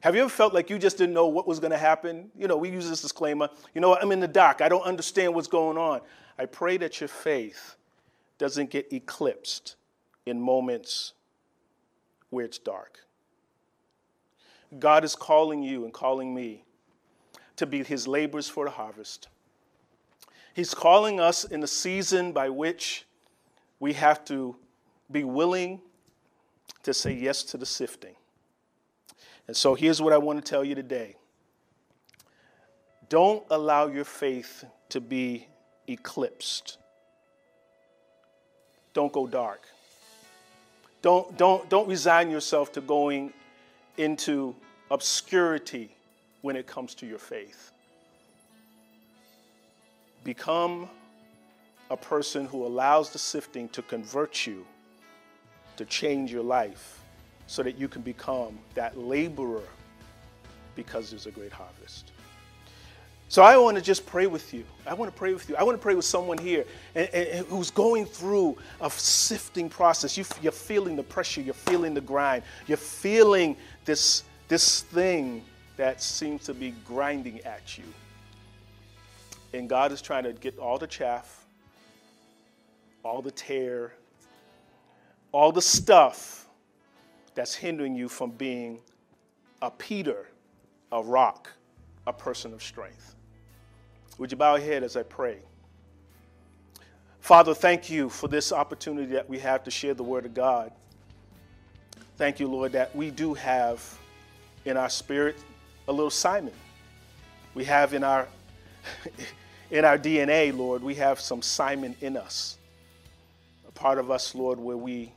Have 0.03 0.17
you 0.17 0.23
ever 0.23 0.31
felt 0.31 0.53
like 0.53 0.69
you 0.69 0.81
just 0.81 0.99
didn't 0.99 1.15
know 1.15 1.29
what 1.29 1.47
was 1.47 1.61
going 1.61 1.71
to 1.71 1.79
happen? 1.79 2.33
You 2.37 2.49
know, 2.49 2.57
we 2.57 2.71
use 2.71 2.91
this 2.91 3.03
disclaimer. 3.03 3.49
You 3.73 3.81
know, 3.81 3.97
I'm 3.97 4.11
in 4.11 4.19
the 4.19 4.27
dark. 4.27 4.61
I 4.61 4.69
don't 4.69 4.83
understand 4.83 5.33
what's 5.33 5.47
going 5.47 5.79
on. 5.79 6.01
I 6.37 6.47
pray 6.47 6.77
that 6.79 7.01
your 7.01 7.07
faith 7.07 7.77
doesn't 8.37 8.71
get 8.71 8.93
eclipsed 8.93 9.77
in 10.27 10.41
moments 10.41 11.13
where 12.31 12.45
it's 12.45 12.59
dark. 12.59 12.99
God 14.77 15.05
is 15.05 15.15
calling 15.15 15.63
you 15.63 15.85
and 15.85 15.93
calling 15.93 16.35
me 16.35 16.65
to 17.55 17.65
be 17.65 17.85
his 17.85 18.09
laborers 18.09 18.49
for 18.49 18.65
the 18.65 18.73
harvest. 18.73 19.29
He's 20.53 20.75
calling 20.75 21.21
us 21.21 21.45
in 21.45 21.61
the 21.61 21.69
season 21.69 22.33
by 22.33 22.49
which 22.49 23.07
we 23.79 23.93
have 23.93 24.25
to 24.25 24.57
be 25.13 25.23
willing 25.23 25.81
to 26.83 26.93
say 26.93 27.13
yes 27.13 27.45
to 27.45 27.57
the 27.57 27.67
sifting. 27.67 28.17
And 29.53 29.57
so 29.59 29.75
here's 29.75 30.01
what 30.01 30.15
I 30.15 30.17
want 30.17 30.43
to 30.43 30.51
tell 30.51 30.65
you 30.65 30.75
today 30.75 31.15
don't 33.11 33.45
allow 33.51 33.89
your 33.89 34.05
faith 34.05 34.65
to 34.89 34.99
be 34.99 35.47
eclipsed 35.87 36.79
don't 38.95 39.13
go 39.13 39.27
dark. 39.27 39.69
Don't, 41.03 41.37
don't, 41.37 41.69
don't 41.69 41.87
resign 41.87 42.31
yourself 42.31 42.73
to 42.73 42.81
going 42.81 43.35
into 43.99 44.55
obscurity 44.91 45.95
when 46.41 46.57
it 46.57 46.67
comes 46.67 46.95
to 46.95 47.07
your 47.07 47.19
faith. 47.19 47.73
Become 50.25 50.89
a 51.91 51.97
person 51.97 52.47
who 52.47 52.65
allows 52.65 53.11
the 53.11 53.19
sifting 53.19 53.69
to 53.71 53.83
convert 53.83 54.47
you, 54.47 54.67
to 55.77 55.85
change 55.85 56.33
your 56.33 56.43
life, 56.43 57.02
so 57.53 57.63
that 57.63 57.77
you 57.77 57.87
can 57.87 58.01
become 58.01 58.59
that 58.73 58.97
laborer 58.97 59.69
because 60.75 61.11
there's 61.11 61.27
a 61.27 61.31
great 61.31 61.53
harvest. 61.53 62.11
So 63.29 63.43
I 63.43 63.59
want 63.59 63.77
to 63.77 63.83
just 63.83 64.07
pray 64.07 64.27
with 64.27 64.55
you. 64.55 64.65
I 64.87 64.95
want 64.95 65.13
to 65.13 65.19
pray 65.19 65.35
with 65.35 65.47
you. 65.51 65.57
I 65.57 65.63
want 65.63 65.77
to 65.77 65.83
pray 65.83 65.95
with 65.95 66.07
someone 66.07 66.39
here 66.39 66.65
and, 66.95 67.11
and, 67.11 67.47
who's 67.49 67.71
going 67.71 68.07
through 68.07 68.57
a 68.81 68.89
sifting 68.89 69.69
process. 69.69 70.17
You, 70.17 70.25
you're 70.41 70.51
feeling 70.51 70.97
the 70.97 71.03
pressure. 71.03 71.43
You're 71.43 71.53
feeling 71.53 71.93
the 71.93 72.01
grind. 72.01 72.43
You're 72.67 72.79
feeling 72.79 73.55
this, 73.85 74.25
this 74.49 74.81
thing 74.81 75.45
that 75.77 76.01
seems 76.01 76.45
to 76.45 76.55
be 76.55 76.71
grinding 76.87 77.41
at 77.41 77.77
you. 77.77 77.85
And 79.53 79.69
God 79.69 79.93
is 79.93 80.01
trying 80.01 80.25
to 80.25 80.33
get 80.33 80.59
all 80.59 80.79
the 80.79 80.87
chaff, 80.87 81.45
all 83.05 83.21
the 83.21 83.31
tare, 83.31 83.93
all 85.33 85.53
the 85.53 85.61
stuff 85.61 86.42
that's 87.35 87.55
hindering 87.55 87.95
you 87.95 88.09
from 88.09 88.31
being 88.31 88.81
a 89.61 89.71
Peter, 89.71 90.29
a 90.91 91.03
rock, 91.03 91.51
a 92.07 92.13
person 92.13 92.53
of 92.53 92.63
strength. 92.63 93.15
Would 94.19 94.31
you 94.31 94.37
bow 94.37 94.57
your 94.57 94.67
head 94.67 94.83
as 94.83 94.97
I 94.97 95.03
pray? 95.03 95.39
Father, 97.21 97.55
thank 97.55 97.89
you 97.89 98.09
for 98.09 98.29
this 98.29 98.53
opportunity 98.53 99.13
that 99.13 99.29
we 99.29 99.39
have 99.39 99.63
to 99.65 99.71
share 99.71 99.95
the 99.95 100.03
Word 100.03 100.27
of 100.27 100.35
God. 100.35 100.73
Thank 102.17 102.41
you, 102.41 102.49
Lord, 102.49 102.73
that 102.73 102.95
we 102.95 103.11
do 103.11 103.35
have 103.35 103.83
in 104.65 104.77
our 104.77 104.91
spirit 104.91 105.37
a 105.89 105.93
little 105.93 106.11
Simon. 106.11 106.53
We 107.55 107.65
have 107.65 107.95
in 107.95 108.05
our 108.05 108.29
in 109.71 109.85
our 109.85 109.97
DNA, 109.97 110.57
Lord, 110.57 110.83
we 110.83 110.95
have 110.97 111.21
some 111.21 111.41
Simon 111.43 111.97
in 112.01 112.17
us. 112.17 112.59
A 113.67 113.71
part 113.71 113.99
of 113.99 114.11
us, 114.11 114.35
Lord, 114.35 114.59
where 114.59 114.77
we 114.77 115.13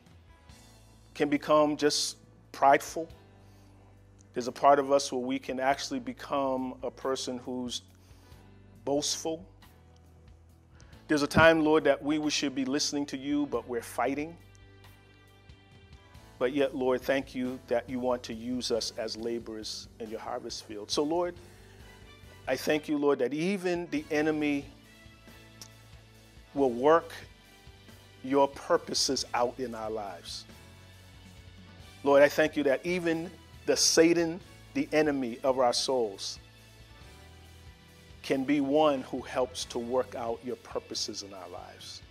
can 1.16 1.30
become 1.30 1.78
just 1.78 2.18
prideful. 2.52 3.10
There's 4.34 4.48
a 4.48 4.52
part 4.52 4.80
of 4.80 4.92
us 4.92 5.12
where 5.12 5.22
we 5.22 5.40
can 5.40 5.60
actually 5.60 6.00
become 6.00 6.76
a 6.84 6.92
person 6.92 7.40
who's 7.40 7.82
boastful. 8.84 9.44
There's 11.08 11.24
a 11.24 11.28
time, 11.28 11.64
Lord, 11.64 11.86
that 11.86 12.04
we 12.04 12.30
should 12.30 12.54
be 12.54 12.66
listening 12.66 13.06
to 13.08 13.18
you, 13.18 13.46
but 13.48 13.68
we're 13.68 13.82
fighting. 13.82 14.36
But 16.38 16.54
yet, 16.54 16.76
Lord, 16.76 17.02
thank 17.02 17.34
you 17.34 17.60
that 17.68 17.90
you 17.90 18.00
want 18.00 18.22
to 18.24 18.34
use 18.34 18.70
us 18.72 18.92
as 18.98 19.16
laborers 19.16 19.88
in 20.00 20.10
your 20.10 20.20
harvest 20.20 20.66
field. 20.66 20.92
So, 20.92 21.02
Lord, 21.04 21.36
I 22.48 22.58
thank 22.58 22.90
you, 22.90 22.98
Lord, 22.98 23.20
that 23.20 23.34
even 23.34 23.88
the 23.90 24.04
enemy 24.12 24.66
will 26.54 26.72
work 26.72 27.14
your 28.24 28.48
purposes 28.50 29.26
out 29.34 29.60
in 29.60 29.74
our 29.74 29.90
lives. 29.90 30.46
Lord, 32.06 32.22
I 32.22 32.30
thank 32.30 32.56
you 32.56 32.62
that 32.66 32.86
even 32.86 33.32
the 33.66 33.76
Satan, 33.76 34.40
the 34.76 34.88
enemy 34.92 35.40
of 35.44 35.58
our 35.58 35.74
souls, 35.74 36.38
can 38.22 38.44
be 38.44 38.62
one 38.62 39.02
who 39.02 39.22
helps 39.22 39.66
to 39.66 39.80
work 39.80 40.14
out 40.14 40.40
your 40.46 40.56
purposes 40.58 41.24
in 41.24 41.34
our 41.34 41.50
lives. 41.50 42.04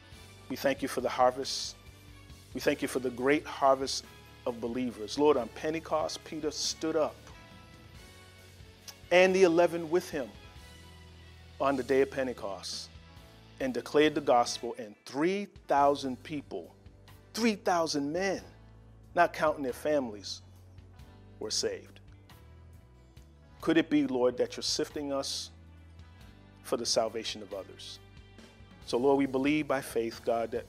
We 0.48 0.56
thank 0.56 0.82
you 0.82 0.88
for 0.88 1.00
the 1.00 1.08
harvest. 1.08 1.76
We 2.54 2.60
thank 2.60 2.82
you 2.82 2.88
for 2.88 2.98
the 2.98 3.10
great 3.10 3.46
harvest 3.46 4.04
of 4.46 4.60
believers. 4.60 5.16
Lord, 5.16 5.36
on 5.36 5.46
Pentecost, 5.54 6.24
Peter 6.24 6.50
stood 6.50 6.96
up 6.96 7.14
and 9.12 9.32
the 9.32 9.44
11 9.44 9.88
with 9.90 10.10
him 10.10 10.28
on 11.60 11.76
the 11.76 11.84
day 11.84 12.00
of 12.00 12.10
Pentecost 12.10 12.88
and 13.60 13.72
declared 13.72 14.16
the 14.16 14.20
gospel, 14.20 14.74
and 14.76 14.96
3,000 15.06 16.20
people, 16.24 16.74
3,000 17.34 18.12
men, 18.12 18.42
not 19.14 19.32
counting 19.32 19.62
their 19.62 19.72
families, 19.72 20.42
were 21.38 21.50
saved. 21.50 22.00
Could 23.60 23.78
it 23.78 23.88
be, 23.88 24.06
Lord, 24.06 24.36
that 24.38 24.56
you're 24.56 24.62
sifting 24.62 25.12
us 25.12 25.50
for 26.64 26.76
the 26.78 26.86
salvation 26.86 27.42
of 27.42 27.54
others. 27.54 28.00
So, 28.86 28.98
Lord, 28.98 29.18
we 29.18 29.26
believe 29.26 29.68
by 29.68 29.80
faith, 29.80 30.20
God, 30.24 30.50
that 30.50 30.66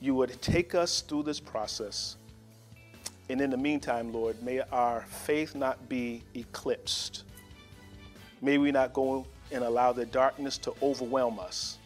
you 0.00 0.14
would 0.14 0.40
take 0.42 0.74
us 0.74 1.02
through 1.02 1.22
this 1.22 1.38
process. 1.38 2.16
And 3.28 3.40
in 3.40 3.50
the 3.50 3.56
meantime, 3.56 4.12
Lord, 4.12 4.42
may 4.42 4.60
our 4.60 5.02
faith 5.02 5.54
not 5.54 5.88
be 5.88 6.22
eclipsed. 6.34 7.24
May 8.42 8.58
we 8.58 8.72
not 8.72 8.92
go 8.92 9.26
and 9.52 9.62
allow 9.62 9.92
the 9.92 10.06
darkness 10.06 10.58
to 10.58 10.74
overwhelm 10.82 11.38
us, 11.38 11.78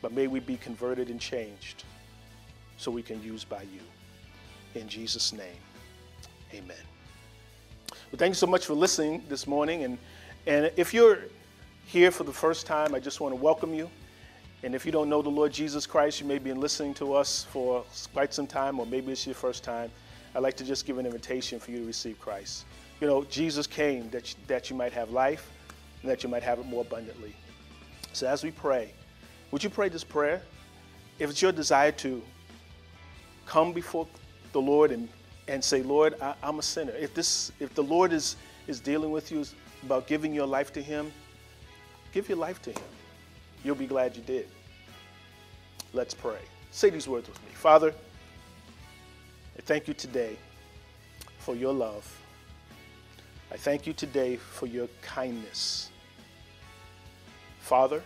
but 0.00 0.12
may 0.12 0.26
we 0.26 0.40
be 0.40 0.56
converted 0.56 1.08
and 1.10 1.20
changed 1.20 1.84
so 2.80 2.90
we 2.90 3.02
can 3.02 3.22
use 3.22 3.44
by 3.44 3.60
you. 3.60 4.80
In 4.80 4.88
Jesus' 4.88 5.34
name, 5.34 5.60
amen. 6.54 6.76
Well, 7.90 8.16
thank 8.16 8.30
you 8.30 8.36
so 8.36 8.46
much 8.46 8.64
for 8.64 8.72
listening 8.72 9.22
this 9.28 9.46
morning. 9.46 9.84
And 9.84 9.98
and 10.46 10.72
if 10.76 10.94
you're 10.94 11.18
here 11.84 12.10
for 12.10 12.24
the 12.24 12.32
first 12.32 12.66
time, 12.66 12.94
I 12.94 12.98
just 12.98 13.20
want 13.20 13.32
to 13.34 13.40
welcome 13.40 13.74
you. 13.74 13.90
And 14.62 14.74
if 14.74 14.86
you 14.86 14.92
don't 14.92 15.10
know 15.10 15.20
the 15.20 15.28
Lord 15.28 15.52
Jesus 15.52 15.86
Christ, 15.86 16.22
you 16.22 16.26
may 16.26 16.38
be 16.38 16.54
listening 16.54 16.94
to 16.94 17.12
us 17.12 17.44
for 17.50 17.84
quite 18.14 18.32
some 18.32 18.46
time, 18.46 18.80
or 18.80 18.86
maybe 18.86 19.12
it's 19.12 19.26
your 19.26 19.34
first 19.34 19.62
time. 19.62 19.90
I'd 20.34 20.42
like 20.42 20.56
to 20.56 20.64
just 20.64 20.86
give 20.86 20.96
an 20.96 21.04
invitation 21.04 21.60
for 21.60 21.72
you 21.72 21.80
to 21.80 21.86
receive 21.86 22.18
Christ. 22.18 22.64
You 23.02 23.06
know, 23.06 23.24
Jesus 23.24 23.66
came 23.66 24.08
that 24.08 24.34
that 24.46 24.70
you 24.70 24.76
might 24.76 24.94
have 24.94 25.10
life 25.10 25.50
and 26.00 26.10
that 26.10 26.22
you 26.22 26.30
might 26.30 26.42
have 26.42 26.58
it 26.58 26.66
more 26.66 26.80
abundantly. 26.80 27.36
So 28.14 28.26
as 28.26 28.42
we 28.42 28.50
pray, 28.50 28.94
would 29.50 29.62
you 29.62 29.68
pray 29.68 29.90
this 29.90 30.04
prayer? 30.04 30.40
If 31.18 31.28
it's 31.28 31.42
your 31.42 31.52
desire 31.52 31.92
to 31.92 32.22
come 33.50 33.72
before 33.72 34.06
the 34.52 34.60
Lord 34.60 34.92
and, 34.92 35.08
and 35.48 35.62
say, 35.62 35.82
Lord, 35.82 36.14
I, 36.22 36.34
am 36.44 36.60
a 36.60 36.62
sinner. 36.62 36.92
If 36.92 37.14
this, 37.14 37.50
if 37.58 37.74
the 37.74 37.82
Lord 37.82 38.12
is, 38.12 38.36
is 38.68 38.78
dealing 38.78 39.10
with 39.10 39.32
you 39.32 39.44
about 39.82 40.06
giving 40.06 40.32
your 40.32 40.46
life 40.46 40.72
to 40.74 40.80
Him, 40.80 41.10
give 42.12 42.28
your 42.28 42.38
life 42.38 42.62
to 42.62 42.70
Him. 42.70 42.82
You'll 43.64 43.74
be 43.74 43.88
glad 43.88 44.14
you 44.14 44.22
did. 44.22 44.46
Let's 45.92 46.14
pray. 46.14 46.38
Say 46.70 46.90
these 46.90 47.08
words 47.08 47.28
with 47.28 47.42
me. 47.42 47.50
Father, 47.54 47.92
I 49.58 49.62
thank 49.62 49.88
you 49.88 49.94
today 49.94 50.36
for 51.38 51.56
your 51.56 51.74
love. 51.74 52.06
I 53.50 53.56
thank 53.56 53.84
you 53.84 53.92
today 53.92 54.36
for 54.36 54.66
your 54.66 54.86
kindness. 55.02 55.90
Father, 57.58 58.00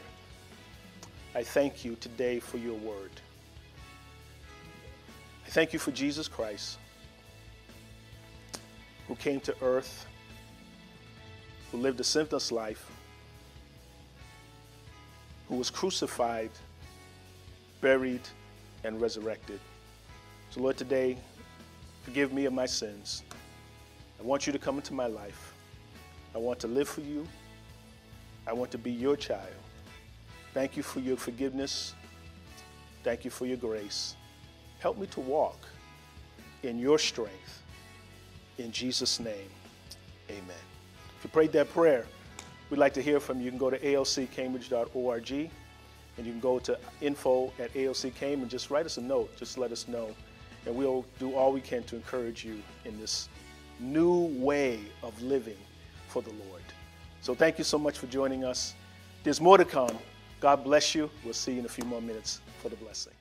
I 1.34 1.42
thank 1.42 1.84
you 1.84 1.96
today 1.96 2.40
for 2.40 2.56
your 2.56 2.76
word. 2.78 3.10
Thank 5.54 5.72
you 5.72 5.78
for 5.78 5.92
Jesus 5.92 6.28
Christ, 6.28 6.78
who 9.08 9.14
came 9.14 9.40
to 9.40 9.54
earth 9.62 10.06
who 11.74 11.80
lived 11.80 11.98
a 11.98 12.04
sinless 12.04 12.52
life, 12.52 12.88
who 15.48 15.56
was 15.56 15.70
crucified, 15.70 16.50
buried, 17.80 18.20
and 18.84 19.00
resurrected. 19.00 19.58
So, 20.50 20.60
Lord, 20.60 20.76
today, 20.76 21.16
forgive 22.02 22.32
me 22.32 22.44
of 22.44 22.52
my 22.52 22.66
sins. 22.66 23.24
I 24.20 24.22
want 24.22 24.46
you 24.46 24.52
to 24.52 24.58
come 24.58 24.76
into 24.76 24.94
my 24.94 25.08
life. 25.08 25.52
I 26.32 26.38
want 26.38 26.60
to 26.60 26.68
live 26.68 26.88
for 26.88 27.00
you. 27.00 27.26
I 28.46 28.52
want 28.52 28.70
to 28.70 28.78
be 28.78 28.92
your 28.92 29.16
child. 29.16 29.54
Thank 30.52 30.76
you 30.76 30.84
for 30.84 31.00
your 31.00 31.16
forgiveness. 31.16 31.94
Thank 33.02 33.24
you 33.24 33.32
for 33.32 33.46
your 33.46 33.56
grace. 33.56 34.14
Help 34.84 34.98
me 34.98 35.06
to 35.06 35.20
walk 35.20 35.56
in 36.62 36.78
your 36.78 36.98
strength. 36.98 37.62
In 38.58 38.70
Jesus' 38.70 39.18
name, 39.18 39.48
amen. 40.28 40.64
If 41.16 41.24
you 41.24 41.30
prayed 41.30 41.52
that 41.52 41.70
prayer, 41.70 42.04
we'd 42.68 42.76
like 42.76 42.92
to 42.92 43.00
hear 43.00 43.18
from 43.18 43.38
you. 43.38 43.46
You 43.46 43.50
can 43.50 43.58
go 43.58 43.70
to 43.70 43.78
alccambridge.org 43.82 45.30
and 45.32 46.26
you 46.26 46.32
can 46.32 46.40
go 46.40 46.58
to 46.58 46.78
info 47.00 47.50
at 47.58 47.72
alccam 47.72 48.42
and 48.42 48.50
just 48.50 48.68
write 48.68 48.84
us 48.84 48.98
a 48.98 49.00
note. 49.00 49.34
Just 49.38 49.56
let 49.56 49.72
us 49.72 49.88
know. 49.88 50.10
And 50.66 50.76
we'll 50.76 51.06
do 51.18 51.34
all 51.34 51.50
we 51.50 51.62
can 51.62 51.82
to 51.84 51.96
encourage 51.96 52.44
you 52.44 52.62
in 52.84 53.00
this 53.00 53.30
new 53.80 54.26
way 54.38 54.80
of 55.02 55.18
living 55.22 55.56
for 56.08 56.20
the 56.20 56.32
Lord. 56.46 56.62
So 57.22 57.34
thank 57.34 57.56
you 57.56 57.64
so 57.64 57.78
much 57.78 57.96
for 57.96 58.06
joining 58.08 58.44
us. 58.44 58.74
There's 59.22 59.40
more 59.40 59.56
to 59.56 59.64
come. 59.64 59.96
God 60.40 60.62
bless 60.62 60.94
you. 60.94 61.08
We'll 61.24 61.32
see 61.32 61.52
you 61.52 61.60
in 61.60 61.64
a 61.64 61.70
few 61.70 61.86
more 61.86 62.02
minutes 62.02 62.42
for 62.60 62.68
the 62.68 62.76
blessing. 62.76 63.14